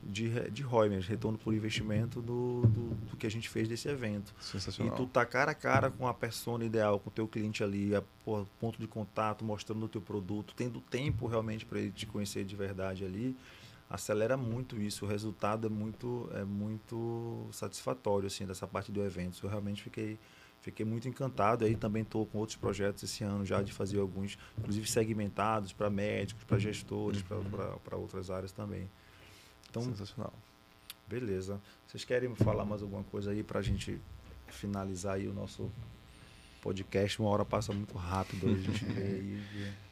[0.03, 3.89] de, de ROI, mesmo, retorno por investimento do, do, do que a gente fez desse
[3.89, 4.33] evento.
[4.39, 4.97] E Sensacional.
[4.97, 8.03] tu tá cara a cara com a persona ideal, com o teu cliente ali, a
[8.61, 12.55] ponto de contato, mostrando o teu produto, tendo tempo realmente para ele te conhecer de
[12.55, 13.35] verdade ali,
[13.89, 15.05] acelera muito isso.
[15.05, 19.39] O resultado é muito, é muito satisfatório assim dessa parte do evento.
[19.43, 20.18] Eu realmente fiquei
[20.61, 21.64] Fiquei muito encantado.
[21.64, 25.89] Aí também estou com outros projetos esse ano já de fazer alguns, inclusive segmentados para
[25.89, 28.91] médicos, para gestores, para outras áreas também.
[29.70, 30.32] Então, Sensacional.
[31.07, 31.61] beleza.
[31.86, 34.01] Vocês querem falar mais alguma coisa aí para a gente
[34.49, 35.70] finalizar aí o nosso
[36.59, 37.21] podcast?
[37.21, 38.49] Uma hora passa muito rápido.
[38.49, 39.39] A gente vê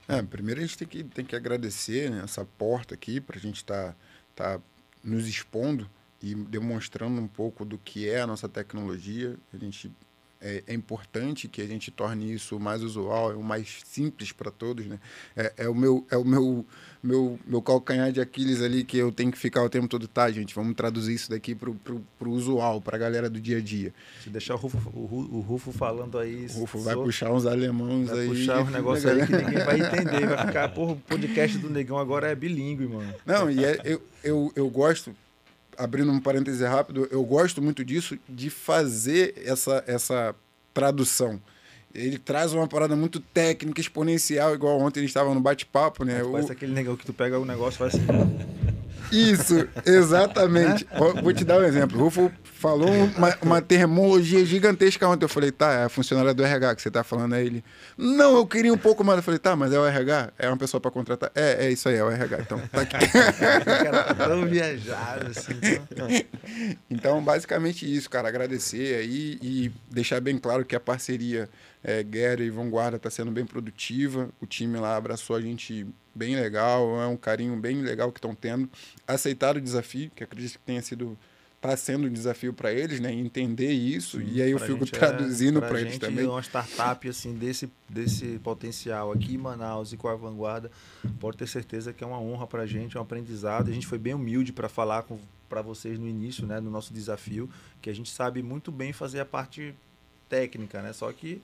[0.09, 3.41] É, primeiro a gente tem que, tem que agradecer né, essa porta aqui para a
[3.41, 3.97] gente estar
[4.35, 4.61] tá,
[5.03, 5.89] nos expondo
[6.23, 9.37] e demonstrando um pouco do que é a nossa tecnologia.
[9.53, 9.93] A gente
[10.41, 14.51] é, é importante que a gente torne isso mais usual, é o mais simples para
[14.51, 14.99] todos, né?
[15.37, 16.65] É, é o meu é o meu,
[17.03, 20.31] meu meu calcanhar de Aquiles ali que eu tenho que ficar o tempo todo, tá,
[20.31, 20.55] gente?
[20.55, 23.95] Vamos traduzir isso daqui pro, pro, pro usual, para a galera do dia a dia.
[24.23, 26.47] Se deixar o Rufo, o o Rufo falando aí.
[26.55, 28.29] O Rufo vai só- puxar uns alemãos vai aí.
[28.29, 30.27] puxar uns né, negócios aí que ninguém vai entender.
[30.27, 33.15] Vai ficar, porra, o podcast do Negão agora é bilíngue, mano.
[33.25, 35.15] Não, e é- eu, eu, eu gosto,
[35.79, 40.35] abrindo um parêntese rápido, eu gosto muito disso, de fazer essa, essa
[40.75, 41.41] tradução.
[41.95, 46.23] Ele traz uma parada muito técnica, exponencial, igual ontem a gente estava no bate-papo, né?
[46.23, 48.05] O- Parece aquele negão que tu pega o negócio e faz assim.
[49.13, 50.87] Isso, exatamente.
[50.95, 51.99] Ó, Vou te dar um exemplo.
[51.99, 55.25] O Rufo falou uma, uma termologia gigantesca ontem.
[55.25, 57.63] Eu falei, tá, é a funcionária do RH que você tá falando a ele.
[57.97, 59.19] Não, eu queria um pouco mais.
[59.19, 60.33] Eu falei, tá, mas é o RH?
[60.39, 61.31] É uma pessoa para contratar?
[61.35, 62.39] É, é isso aí, é o RH.
[62.41, 62.97] Então, tá aqui.
[63.85, 65.53] Cara tá tão viajado assim.
[65.91, 66.09] então-
[66.91, 68.29] Então, basicamente isso, cara.
[68.29, 71.49] Agradecer aí e deixar bem claro que a parceria
[71.85, 74.29] é, Guerra e Vanguarda está sendo bem produtiva.
[74.41, 75.87] O time lá abraçou a gente
[76.17, 78.69] bem legal, é um carinho bem legal que estão tendo.
[79.07, 81.17] Aceitaram o desafio, que acredito que tenha sido.
[81.57, 83.13] Está sendo um desafio para eles, né?
[83.13, 84.21] Entender isso.
[84.21, 86.27] e aí eu fico é- traduzindo pra para eles gente, também.
[86.27, 90.71] Uma startup assim desse, desse potencial aqui em Manaus e com a vanguarda,
[91.19, 93.71] pode ter certeza que é uma honra para a gente, é um aprendizado.
[93.71, 95.07] A gente foi bem humilde para falar
[95.49, 97.49] para vocês no início, né, no nosso desafio,
[97.81, 99.75] que a gente sabe muito bem fazer a parte
[100.29, 100.93] técnica, né?
[100.93, 101.41] Só que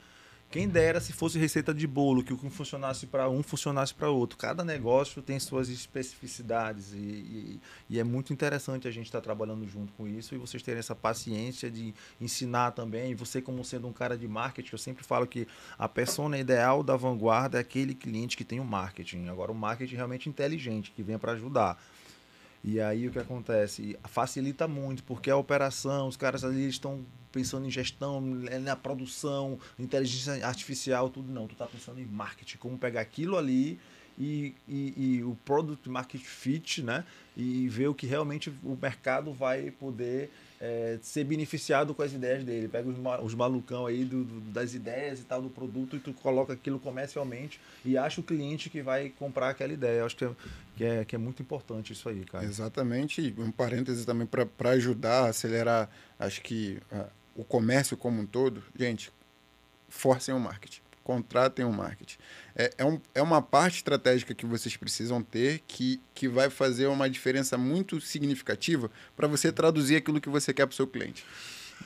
[0.52, 4.10] quem dera se fosse receita de bolo, que o que funcionasse para um funcionasse para
[4.10, 4.36] outro.
[4.38, 9.66] Cada negócio tem suas especificidades e, e- e é muito interessante a gente estar trabalhando
[9.66, 13.10] junto com isso e vocês terem essa paciência de ensinar também.
[13.12, 15.48] E você, como sendo um cara de marketing, eu sempre falo que
[15.78, 19.28] a persona ideal da vanguarda é aquele cliente que tem o marketing.
[19.28, 21.82] Agora, o marketing realmente inteligente, que venha para ajudar.
[22.64, 23.98] E aí o que acontece?
[24.04, 29.58] Facilita muito, porque a operação, os caras ali estão pensando em gestão, eh, na produção,
[29.78, 31.48] inteligência artificial, tudo não.
[31.48, 33.80] Tu tá pensando em marketing, como pegar aquilo ali
[34.18, 37.04] e, e, e o product market fit, né?
[37.36, 40.30] E ver o que realmente o mercado vai poder
[40.64, 42.68] eh, ser beneficiado com as ideias dele.
[42.68, 46.12] Pega os, os malucão aí do, do- das ideias e tal do produto e tu
[46.12, 49.98] coloca aquilo comercialmente e acha o cliente que vai comprar aquela ideia.
[49.98, 50.30] Eu acho que é,
[50.76, 52.44] que é, que é muito importante isso aí, cara.
[52.44, 53.34] Exatamente.
[53.36, 58.62] Um parêntese também para ajudar acelerar, acho que ah, o comércio como um todo.
[58.78, 59.10] Gente,
[59.88, 62.18] forcem o marketing, contratem o marketing.
[62.54, 66.86] É, é, um, é uma parte estratégica que vocês precisam ter que, que vai fazer
[66.86, 71.24] uma diferença muito significativa para você traduzir aquilo que você quer para o seu cliente.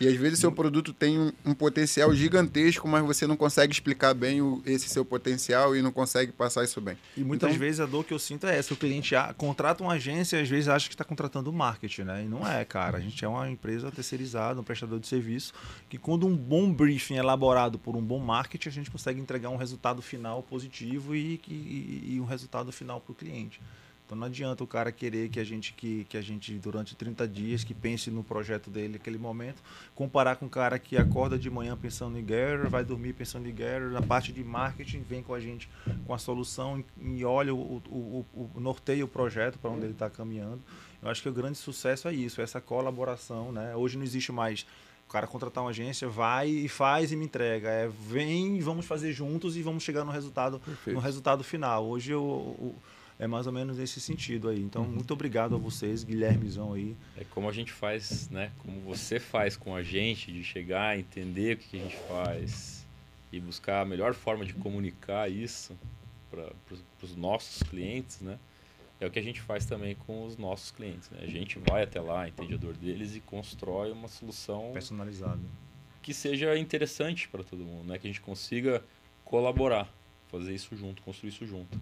[0.00, 4.12] E às vezes seu produto tem um, um potencial gigantesco, mas você não consegue explicar
[4.14, 6.96] bem o, esse seu potencial e não consegue passar isso bem.
[7.16, 9.82] E muitas Então- vezes a dor que eu sinto é essa: o cliente a- contrata
[9.82, 12.24] uma agência e às vezes acha que está contratando marketing, né?
[12.24, 12.98] E não é, cara.
[12.98, 15.52] A gente é uma empresa terceirizada, um prestador de serviço,
[15.88, 19.48] que quando um bom briefing é elaborado por um bom marketing, a gente consegue entregar
[19.50, 23.60] um resultado final positivo e, e- e um resultado final para o cliente.
[24.06, 27.26] Então não adianta o cara querer que a gente que, que a gente durante 30
[27.26, 29.60] dias que pense no projeto dele naquele momento,
[29.96, 33.50] comparar com o cara que acorda de manhã pensando em Getter, vai dormir pensando em
[33.50, 35.68] Getter, na parte de marketing vem com a gente
[36.06, 39.92] com a solução e olha o, o, o, o norteia o projeto para onde ele
[39.92, 40.60] está caminhando.
[41.02, 43.74] Eu acho que o grande sucesso é isso, essa colaboração, né?
[43.74, 44.64] Hoje não existe mais
[45.08, 47.68] o cara contratar uma agência, vai e faz e me entrega.
[47.68, 50.94] É, vem, vamos fazer juntos e vamos chegar no resultado, Perfeito.
[50.96, 51.84] no resultado final.
[51.86, 52.74] Hoje eu, o-
[53.18, 54.60] é mais ou menos nesse sentido aí.
[54.60, 56.96] Então, muito obrigado a vocês, Guilhermezão aí.
[57.16, 58.52] É como a gente faz, né?
[58.58, 62.86] Como você faz com a gente, de chegar, entender o que, que a gente faz
[63.32, 65.76] e buscar a melhor forma de comunicar isso
[66.30, 66.52] para
[67.02, 68.38] os nossos clientes, né?
[69.00, 71.10] É o que a gente faz também com os nossos clientes.
[71.10, 71.18] Né?
[71.22, 75.42] A gente vai até lá, entende a dor deles e constrói uma solução Personalizado.
[76.02, 77.98] que seja interessante para todo mundo, né?
[77.98, 78.82] Que a gente consiga
[79.24, 79.92] colaborar,
[80.28, 81.78] fazer isso junto, construir isso junto.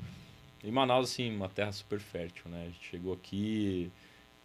[0.65, 2.63] E Manaus, assim, uma terra super fértil, né?
[2.63, 3.93] A gente chegou aqui,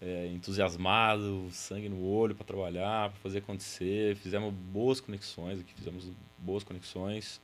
[0.02, 4.18] é, entusiasmado, sangue no olho para trabalhar, para fazer acontecer.
[4.18, 7.40] Fizemos boas conexões aqui, fizemos boas conexões,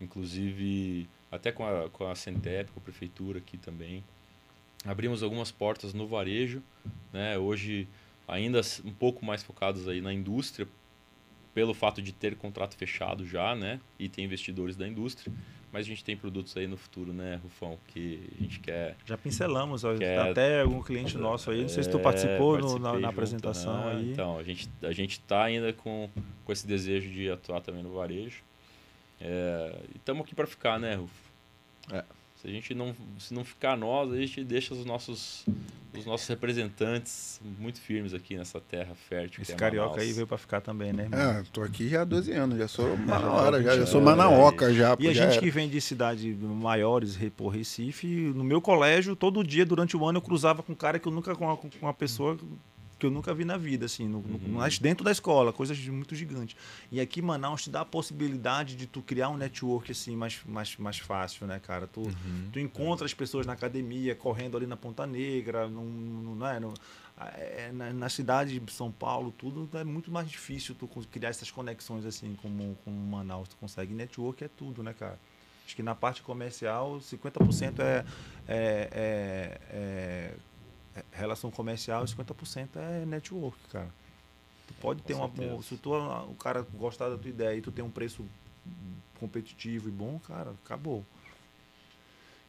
[0.00, 4.02] inclusive até com a, com a Centep, com a prefeitura aqui também.
[4.84, 6.60] Abrimos algumas portas no varejo,
[7.12, 7.38] né?
[7.38, 7.86] hoje
[8.26, 10.66] ainda um pouco mais focados aí na indústria,
[11.58, 13.80] pelo fato de ter contrato fechado já, né?
[13.98, 15.32] E ter investidores da indústria.
[15.72, 18.94] Mas a gente tem produtos aí no futuro, né, Rufão, que a gente quer.
[19.04, 20.20] Já pincelamos, quer...
[20.20, 21.62] até algum cliente nosso aí.
[21.62, 23.96] Não sei se tu participou é, no, na, na junto, apresentação né?
[23.96, 24.12] aí.
[24.12, 26.08] Então, a gente a gente está ainda com,
[26.44, 28.40] com esse desejo de atuar também no varejo.
[29.20, 31.12] É, e estamos aqui para ficar, né, Rufo?
[31.92, 32.04] É.
[32.40, 35.44] Se a gente não, se não ficar nós, a gente deixa os nossos,
[35.92, 39.42] os nossos representantes muito firmes aqui nessa terra fértil.
[39.42, 41.04] Esse é carioca aí veio para ficar também, né?
[41.04, 41.20] Irmão?
[41.20, 44.96] É, tô aqui já há 12 anos, já sou hora, já, já sou manaoca já.
[45.00, 49.66] E a gente que vem de cidades maiores, por Recife, no meu colégio, todo dia,
[49.66, 51.94] durante o ano, eu cruzava com um cara que eu nunca, com uma, com uma
[51.94, 52.38] pessoa
[52.98, 54.40] que eu nunca vi na vida, assim, no, uhum.
[54.60, 56.56] no, dentro da escola, coisas muito gigantes.
[56.90, 60.76] E aqui Manaus te dá a possibilidade de tu criar um network assim mais, mais,
[60.76, 61.86] mais fácil, né, cara?
[61.86, 62.48] Tu, uhum.
[62.52, 66.58] tu encontra as pessoas na academia, correndo ali na Ponta Negra, no, no, no, é,
[66.58, 66.74] no
[67.36, 71.50] é, na, na, cidade de São Paulo, tudo é muito mais difícil tu criar essas
[71.50, 73.48] conexões assim como, como Manaus.
[73.48, 75.18] Tu consegue network é tudo, né, cara?
[75.64, 78.04] Acho que na parte comercial, 50% é,
[78.48, 80.34] é, é, é
[81.18, 83.88] relação comercial, 50% é network, cara.
[84.66, 85.30] Tu pode ter uma.
[85.62, 88.24] Se tu, o cara gostar da tua ideia e tu tem um preço
[89.18, 91.04] competitivo e bom, cara, acabou.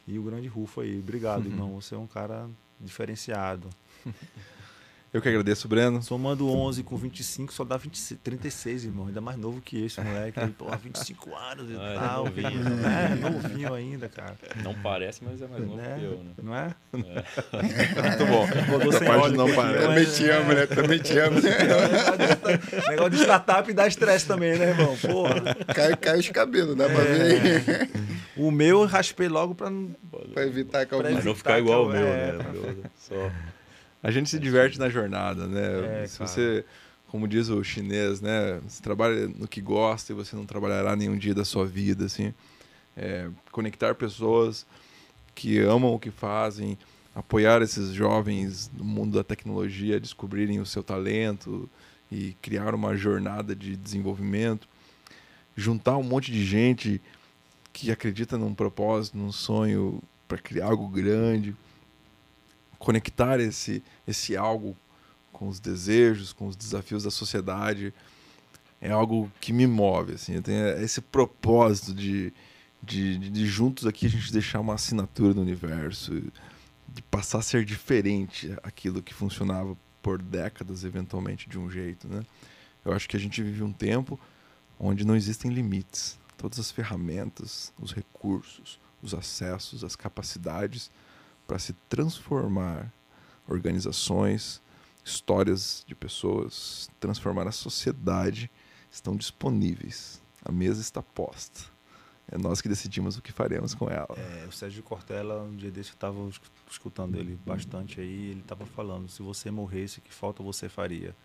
[0.08, 1.80] E o grande Rufo aí, obrigado, irmão.
[1.80, 2.50] Você é um cara
[2.80, 3.70] diferenciado.
[5.12, 6.04] Eu que agradeço, Breno.
[6.04, 9.08] Somando 11 com 25, só dá 20, 36, irmão.
[9.08, 10.40] Ainda mais novo que esse, moleque.
[10.56, 12.28] Pô, 25 anos e ah, tal.
[12.28, 13.10] É novinho, né?
[13.12, 14.36] é, novinho ainda, cara.
[14.64, 15.96] Não parece, mas é mais novo né?
[15.98, 16.32] que eu, né?
[16.44, 16.76] Não é?
[16.94, 18.02] é.
[18.08, 18.48] Muito bom.
[18.70, 19.88] Botou sem parte não parece.
[19.88, 20.66] Também te amo, né?
[20.68, 21.40] Também te amo.
[22.90, 24.96] Negócio de startup dá estresse também, né, irmão?
[24.96, 25.56] Porra.
[25.74, 27.90] Cai, cai os cabelos, dá pra ver.
[28.38, 29.72] O meu eu raspei logo pra,
[30.34, 31.16] pra evitar que alguém...
[31.16, 32.46] Pra não ficar igual o meu, é, né?
[32.96, 33.32] Só...
[34.02, 36.04] A gente se diverte na jornada, né?
[36.04, 36.30] É, se cara.
[36.30, 36.66] você,
[37.08, 38.60] como diz o chinês, né?
[38.68, 42.34] Você trabalha no que gosta e você não trabalhará nenhum dia da sua vida, assim.
[42.96, 44.66] É, conectar pessoas
[45.36, 46.78] que amam o que fazem,
[47.14, 51.70] apoiar esses jovens no mundo da tecnologia a descobrirem o seu talento
[52.12, 54.68] e criar uma jornada de desenvolvimento,
[55.56, 57.02] juntar um monte de gente
[57.74, 61.56] que acredita num propósito, num sonho para criar algo grande
[62.80, 64.76] conectar esse, esse algo
[65.32, 67.94] com os desejos, com os desafios da sociedade,
[68.82, 70.14] é algo que me move.
[70.14, 72.34] Assim, eu tenho esse propósito de,
[72.82, 76.22] de, de, juntos aqui a gente deixar uma assinatura no universo,
[76.88, 82.08] de passar a ser diferente aquilo que funcionava por décadas, eventualmente, de um jeito.
[82.08, 82.24] Né?
[82.84, 84.20] Eu acho que a gente vive um tempo
[84.80, 86.18] onde não existem limites.
[86.38, 90.90] Todas as ferramentas, os recursos, os acessos, as capacidades
[91.50, 92.94] para se transformar
[93.48, 94.62] organizações,
[95.04, 98.52] histórias de pessoas, transformar a sociedade
[98.92, 100.22] estão disponíveis.
[100.46, 101.62] A mesa está posta.
[102.32, 104.16] É nós que decidimos o que faremos com ela.
[104.16, 106.30] É, o Sérgio Cortella, um dia desse eu estava
[106.70, 111.16] escutando ele bastante aí, ele estava falando, se você morresse, que falta você faria?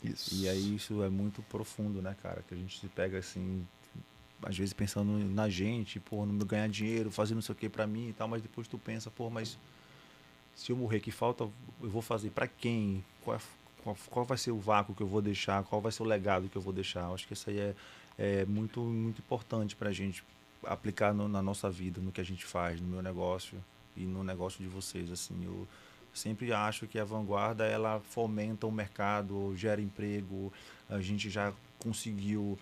[0.00, 0.32] Isso.
[0.36, 2.44] E aí isso é muito profundo, né, cara?
[2.46, 3.66] Que a gente se pega assim,
[4.44, 7.84] às vezes pensando na gente, pô, meu ganhar dinheiro, fazer não sei o que para
[7.84, 9.58] mim e tal, mas depois tu pensa, pô, mas
[10.54, 13.04] se eu morrer, que falta eu vou fazer para quem?
[13.22, 13.40] Qual,
[13.82, 15.62] qual, qual, vai ser o vácuo que eu vou deixar?
[15.64, 17.04] Qual vai ser o legado que eu vou deixar?
[17.04, 17.74] Eu acho que isso aí é,
[18.18, 20.24] é muito, muito importante para a gente
[20.64, 23.62] aplicar no, na nossa vida, no que a gente faz, no meu negócio
[23.96, 25.10] e no negócio de vocês.
[25.10, 25.66] Assim, eu
[26.14, 30.52] sempre acho que a vanguarda ela fomenta o mercado, gera emprego.
[30.88, 32.58] A gente já conseguiu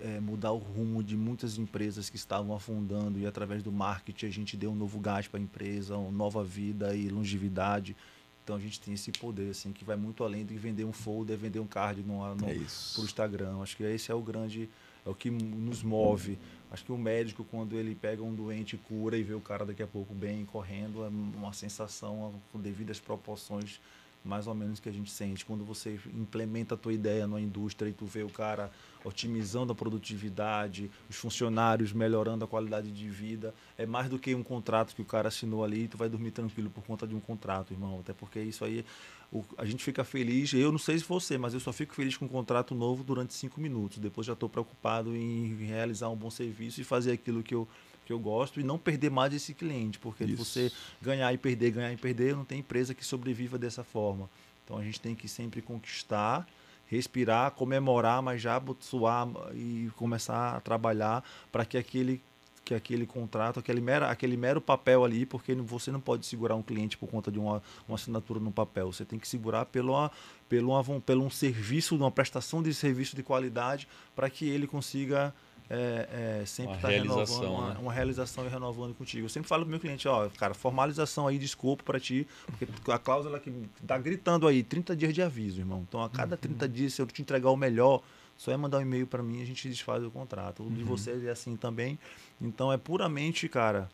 [0.00, 4.30] é, mudar o rumo de muitas empresas que estavam afundando e através do marketing a
[4.30, 7.96] gente deu um novo gás para a empresa, uma nova vida e longevidade.
[8.42, 11.36] Então a gente tem esse poder assim que vai muito além de vender um folder,
[11.36, 12.54] vender um card no, no, é
[12.94, 13.60] pro Instagram.
[13.60, 14.68] Acho que esse é o grande
[15.04, 16.38] é o que nos move.
[16.70, 19.82] Acho que o médico quando ele pega um doente cura e vê o cara daqui
[19.82, 23.80] a pouco bem correndo é uma sensação com devidas proporções
[24.24, 27.90] mais ou menos que a gente sente quando você implementa a tua ideia numa indústria
[27.90, 28.70] e tu vê o cara
[29.04, 34.42] otimizando a produtividade, os funcionários melhorando a qualidade de vida, é mais do que um
[34.42, 37.20] contrato que o cara assinou ali e tu vai dormir tranquilo por conta de um
[37.20, 38.84] contrato, irmão, até porque isso aí
[39.30, 42.16] o, a gente fica feliz, eu não sei se você, mas eu só fico feliz
[42.16, 46.30] com um contrato novo durante cinco minutos, depois já estou preocupado em realizar um bom
[46.30, 47.68] serviço e fazer aquilo que eu
[48.04, 50.44] que eu gosto e não perder mais esse cliente, porque Isso.
[50.44, 54.28] você ganhar e perder, ganhar e perder, não tem empresa que sobreviva dessa forma.
[54.64, 56.46] Então a gente tem que sempre conquistar,
[56.94, 62.22] respirar, comemorar, mas já suar e começar a trabalhar para que aquele
[62.64, 66.62] que aquele contrato, aquele mero, aquele mero papel ali, porque você não pode segurar um
[66.62, 68.90] cliente por conta de uma, uma assinatura no papel.
[68.90, 70.10] Você tem que segurar pelo,
[70.48, 73.86] pelo, pelo um serviço, uma prestação de serviço de qualidade
[74.16, 75.34] para que ele consiga
[75.68, 77.76] é, é, sempre estar tá renovando uma, né?
[77.80, 79.24] uma, realização e renovando contigo.
[79.24, 82.98] Eu sempre falo pro meu cliente, ó, cara, formalização aí, desculpa para ti, porque a
[82.98, 83.50] cláusula que
[83.86, 85.84] tá gritando aí, 30 dias de aviso, irmão.
[85.88, 86.70] Então, a cada 30 uhum.
[86.70, 88.02] dias, se eu te entregar o melhor,
[88.36, 90.62] só é mandar um e-mail para mim, a gente desfaz o contrato.
[90.62, 90.74] O uhum.
[90.74, 91.98] de vocês é assim também.
[92.40, 93.88] Então, é puramente, cara,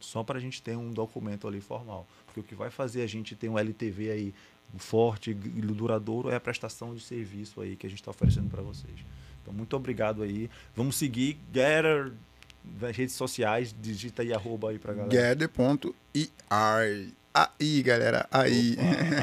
[0.00, 2.06] só para a gente ter um documento ali formal.
[2.24, 4.34] Porque o que vai fazer a gente ter um LTV aí
[4.78, 8.62] forte e duradouro é a prestação de serviço aí que a gente está oferecendo para
[8.62, 9.04] vocês.
[9.46, 10.50] Então, muito obrigado aí.
[10.74, 12.12] Vamos seguir Gather
[12.80, 15.34] nas redes sociais, digita aí arroba aí pra galera.
[15.34, 16.30] Gather.ir.
[17.32, 18.76] Aí, galera, aí.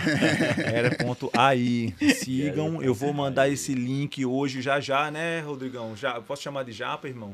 [0.63, 1.93] Era.ai.
[2.15, 5.95] Sigam, eu vou mandar esse link hoje já já, né, Rodrigão?
[5.97, 7.33] Já, posso chamar de Japa, irmão?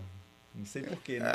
[0.56, 1.30] Não sei porquê, né?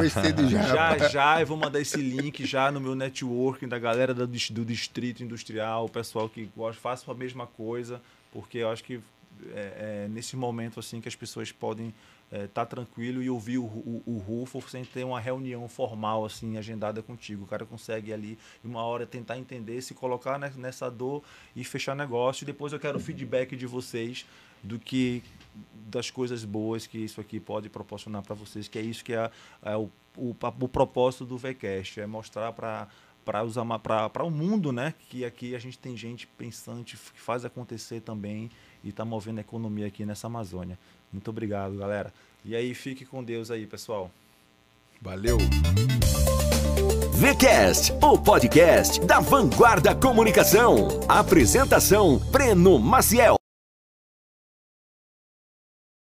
[0.00, 0.98] Gostei do Japa.
[1.00, 4.64] Já, já, eu vou mandar esse link já no meu networking da galera do, do
[4.64, 8.00] Distrito Industrial, o pessoal que gosta, faça a mesma coisa,
[8.32, 9.00] porque eu acho que
[9.54, 11.94] é, é, nesse momento assim que as pessoas podem
[12.30, 16.24] estar é, tá tranquilo e ouvir o, o, o Rufo sem ter uma reunião formal
[16.24, 17.44] assim agendada contigo.
[17.44, 21.22] O cara consegue ali uma hora tentar entender, se colocar nessa dor
[21.54, 22.44] e fechar negócio.
[22.44, 24.24] E depois eu quero feedback de vocês
[24.62, 25.22] do que
[25.74, 29.30] das coisas boas que isso aqui pode proporcionar para vocês, que é isso que é,
[29.62, 32.88] é o, o, o propósito do VCast, é mostrar para
[33.24, 34.94] para usar para o mundo, né?
[35.08, 38.50] Que aqui a gente tem gente pensante que faz acontecer também
[38.84, 40.78] e está movendo a economia aqui nessa Amazônia.
[41.12, 42.12] Muito obrigado, galera.
[42.44, 44.10] E aí, fique com Deus aí, pessoal.
[45.00, 45.38] Valeu!
[47.12, 50.88] VCast, o podcast da Vanguarda Comunicação.
[51.08, 53.41] Apresentação: Breno Maciel.